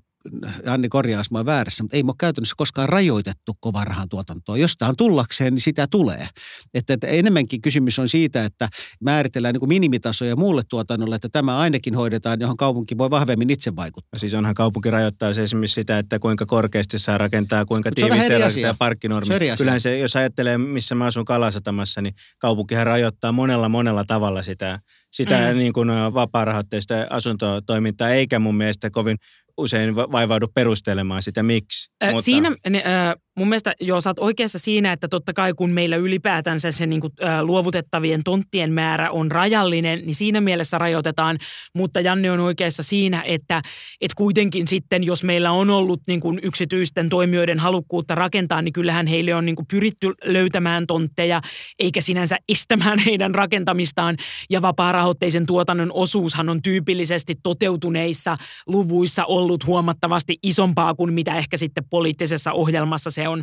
[0.66, 4.56] Anni korjaus mä väärässä, mutta ei me ole käytännössä koskaan rajoitettu kovan rahan tuotantoa.
[4.56, 6.28] Jos tämä on tullakseen, niin sitä tulee.
[6.74, 8.68] Että, että enemmänkin kysymys on siitä, että
[9.00, 13.76] määritellään niin kuin minimitasoja muulle tuotannolle, että tämä ainakin hoidetaan, johon kaupunki voi vahvemmin itse
[13.76, 14.18] vaikuttaa.
[14.18, 18.74] Siis onhan kaupunki rajoittaa se esimerkiksi sitä, että kuinka korkeasti saa rakentaa, kuinka tiivisti rakentaa
[18.78, 19.34] parkkinormi.
[19.58, 24.78] Kyllähän se, jos ajattelee, missä mä asun Kalasatamassa, niin kaupunkihan rajoittaa monella monella tavalla sitä
[25.10, 25.58] sitä mm.
[25.58, 29.16] niin kuin vapaa-rahoitteista asuntotoimintaa, eikä mun mielestä kovin
[29.58, 31.90] usein vaivaudu perustelemaan sitä, miksi.
[32.04, 32.24] Äh, Mutta...
[32.24, 36.72] Siinä äh, mun mielestä, joo, sä oot oikeassa siinä, että totta kai kun meillä ylipäätänsä
[36.72, 41.38] se niin kuin, äh, luovutettavien tonttien määrä on rajallinen, niin siinä mielessä rajoitetaan.
[41.74, 43.62] Mutta Janne on oikeassa siinä, että,
[44.00, 49.06] että kuitenkin sitten, jos meillä on ollut niin kuin yksityisten toimijoiden halukkuutta rakentaa, niin kyllähän
[49.06, 51.40] heille on niin kuin pyritty löytämään tontteja,
[51.78, 54.16] eikä sinänsä estämään heidän rakentamistaan.
[54.50, 58.36] Ja vapaa-rahoitteisen tuotannon osuushan on tyypillisesti toteutuneissa
[58.66, 63.42] luvuissa ollut huomattavasti isompaa kuin mitä ehkä sitten poliittisessa ohjelmassa se on,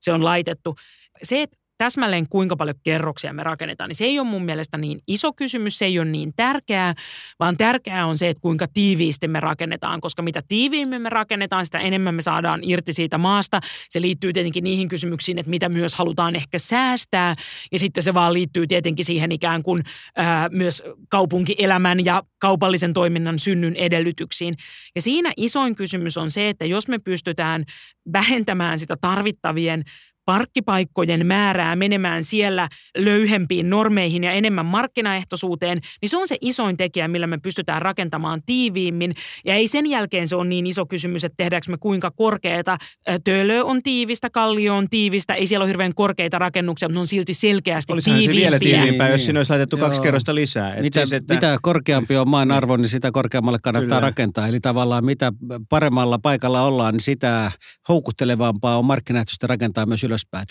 [0.00, 0.76] se on laitettu.
[1.22, 5.00] Se, että täsmälleen kuinka paljon kerroksia me rakennetaan, niin se ei ole mun mielestä niin
[5.06, 6.92] iso kysymys, se ei ole niin tärkeää,
[7.40, 11.78] vaan tärkeää on se, että kuinka tiiviisti me rakennetaan, koska mitä tiiviimmin me rakennetaan, sitä
[11.78, 13.60] enemmän me saadaan irti siitä maasta.
[13.90, 17.34] Se liittyy tietenkin niihin kysymyksiin, että mitä myös halutaan ehkä säästää,
[17.72, 19.82] ja sitten se vaan liittyy tietenkin siihen ikään kuin
[20.16, 24.54] ää, myös kaupunkielämän ja kaupallisen toiminnan synnyn edellytyksiin.
[24.94, 27.64] Ja siinä isoin kysymys on se, että jos me pystytään
[28.12, 29.84] vähentämään sitä tarvittavien
[30.24, 32.68] parkkipaikkojen määrää menemään siellä
[32.98, 38.40] löyhempiin normeihin ja enemmän markkinaehtoisuuteen, niin se on se isoin tekijä, millä me pystytään rakentamaan
[38.46, 39.12] tiiviimmin.
[39.44, 42.76] Ja ei sen jälkeen se on niin iso kysymys, että tehdäänkö me kuinka korkeata.
[43.24, 47.06] Töölö on tiivistä, Kallio on tiivistä, ei siellä ole hirveän korkeita rakennuksia, mutta ne on
[47.06, 48.50] silti selkeästi Olisihan tiiviimpiä.
[48.50, 49.86] se vielä tiiviimpää, jos siinä olisi laitettu Joo.
[49.86, 50.80] kaksi kerrosta lisää.
[50.80, 51.34] mitä, siis, että...
[51.34, 54.00] mitä korkeampi on maan arvo, niin sitä korkeammalle kannattaa Kyllä.
[54.00, 54.48] rakentaa.
[54.48, 55.32] Eli tavallaan mitä
[55.68, 57.50] paremmalla paikalla ollaan, niin sitä
[57.88, 60.46] houkuttelevampaa on markkinaehtoisesti rakentaa myös ylös ylöspäin.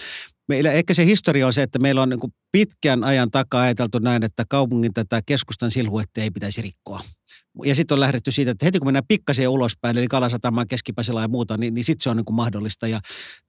[0.48, 4.24] Meillä ehkä se historia on se, että meillä on niin pitkän ajan takaa ajateltu näin,
[4.24, 7.00] että kaupungin tätä keskustan silhuettia ei pitäisi rikkoa.
[7.66, 11.28] Ja sitten on lähdetty siitä, että heti kun mennään pikkasen ulospäin, eli Kalasatamaan keskipasilla ja
[11.28, 12.88] muuta, niin, niin sitten se on niin kuin mahdollista.
[12.88, 13.00] Ja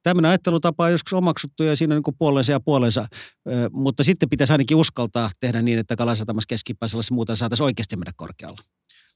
[0.03, 3.07] tämmöinen ajattelutapa on joskus omaksuttu ja siinä on niin kuin puolensa ja puolensa,
[3.73, 8.13] mutta sitten pitäisi ainakin uskaltaa tehdä niin, että Kalasatamassa keskipasilla se muuta saataisiin oikeasti mennä
[8.17, 8.59] korkealla.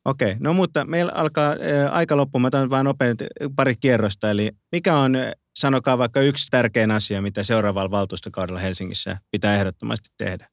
[0.04, 1.56] Okei, no mutta meillä alkaa
[1.90, 2.42] aika loppuun.
[2.42, 3.26] Mä otan vain nopeasti
[3.56, 4.30] pari kierrosta.
[4.30, 5.16] Eli mikä on
[5.60, 10.48] sanokaa vaikka yksi tärkein asia, mitä seuraavalla valtuustokaudella Helsingissä pitää ehdottomasti tehdä?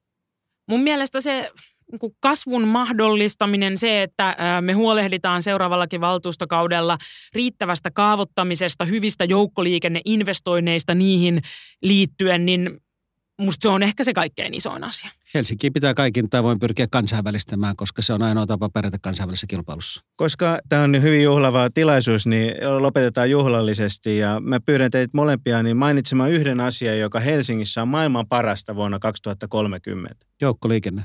[0.69, 1.51] Mun mielestä se
[1.91, 6.97] niin kasvun mahdollistaminen, se, että me huolehditaan seuraavallakin valtuustokaudella
[7.33, 11.41] riittävästä kaavoittamisesta, hyvistä joukkoliikenneinvestoinneista niihin
[11.81, 12.79] liittyen, niin
[13.41, 15.09] musta se on ehkä se kaikkein isoin asia.
[15.33, 20.01] Helsinki pitää kaikin tavoin pyrkiä kansainvälistämään, koska se on ainoa tapa pärjätä kansainvälisessä kilpailussa.
[20.15, 24.17] Koska tämä on hyvin juhlava tilaisuus, niin lopetetaan juhlallisesti.
[24.17, 28.99] Ja mä pyydän teitä molempia niin mainitsemaan yhden asian, joka Helsingissä on maailman parasta vuonna
[28.99, 30.25] 2030.
[30.41, 31.03] Joukkoliikenne.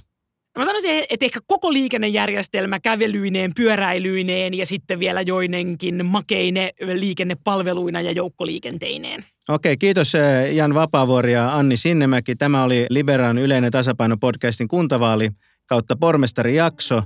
[0.61, 8.13] Mä sanoisin, että ehkä koko liikennejärjestelmä kävelyineen, pyöräilyineen ja sitten vielä joidenkin makeine liikennepalveluina ja
[8.13, 9.25] joukkoliikenteineen.
[9.49, 12.37] Okei, kiitos eh, Jan Vapaavuori ja Anni Sinnemäki.
[12.37, 15.31] Tämä oli Liberan yleinen tasapaino-podcastin kuntavaali
[15.67, 17.03] kautta pormestari-jakso.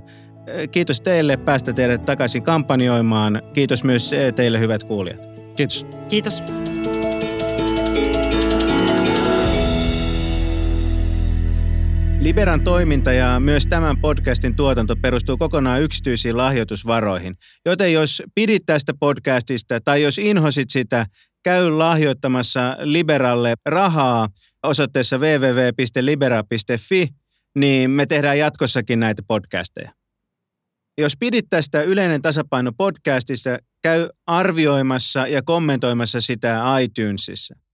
[0.47, 3.41] Eh, kiitos teille, päästä teidät takaisin kampanjoimaan.
[3.53, 5.21] Kiitos myös eh, teille hyvät kuulijat.
[5.55, 5.85] Kiitos.
[6.09, 6.43] Kiitos.
[12.25, 17.35] Liberan toiminta ja myös tämän podcastin tuotanto perustuu kokonaan yksityisiin lahjoitusvaroihin.
[17.65, 21.05] Joten jos pidit tästä podcastista tai jos inhosit sitä,
[21.43, 24.29] käy lahjoittamassa Liberalle rahaa
[24.63, 27.09] osoitteessa www.libera.fi,
[27.55, 29.91] niin me tehdään jatkossakin näitä podcasteja.
[30.97, 37.64] Jos pidit tästä Yleinen tasapaino podcastista, käy arvioimassa ja kommentoimassa sitä iTunesissa.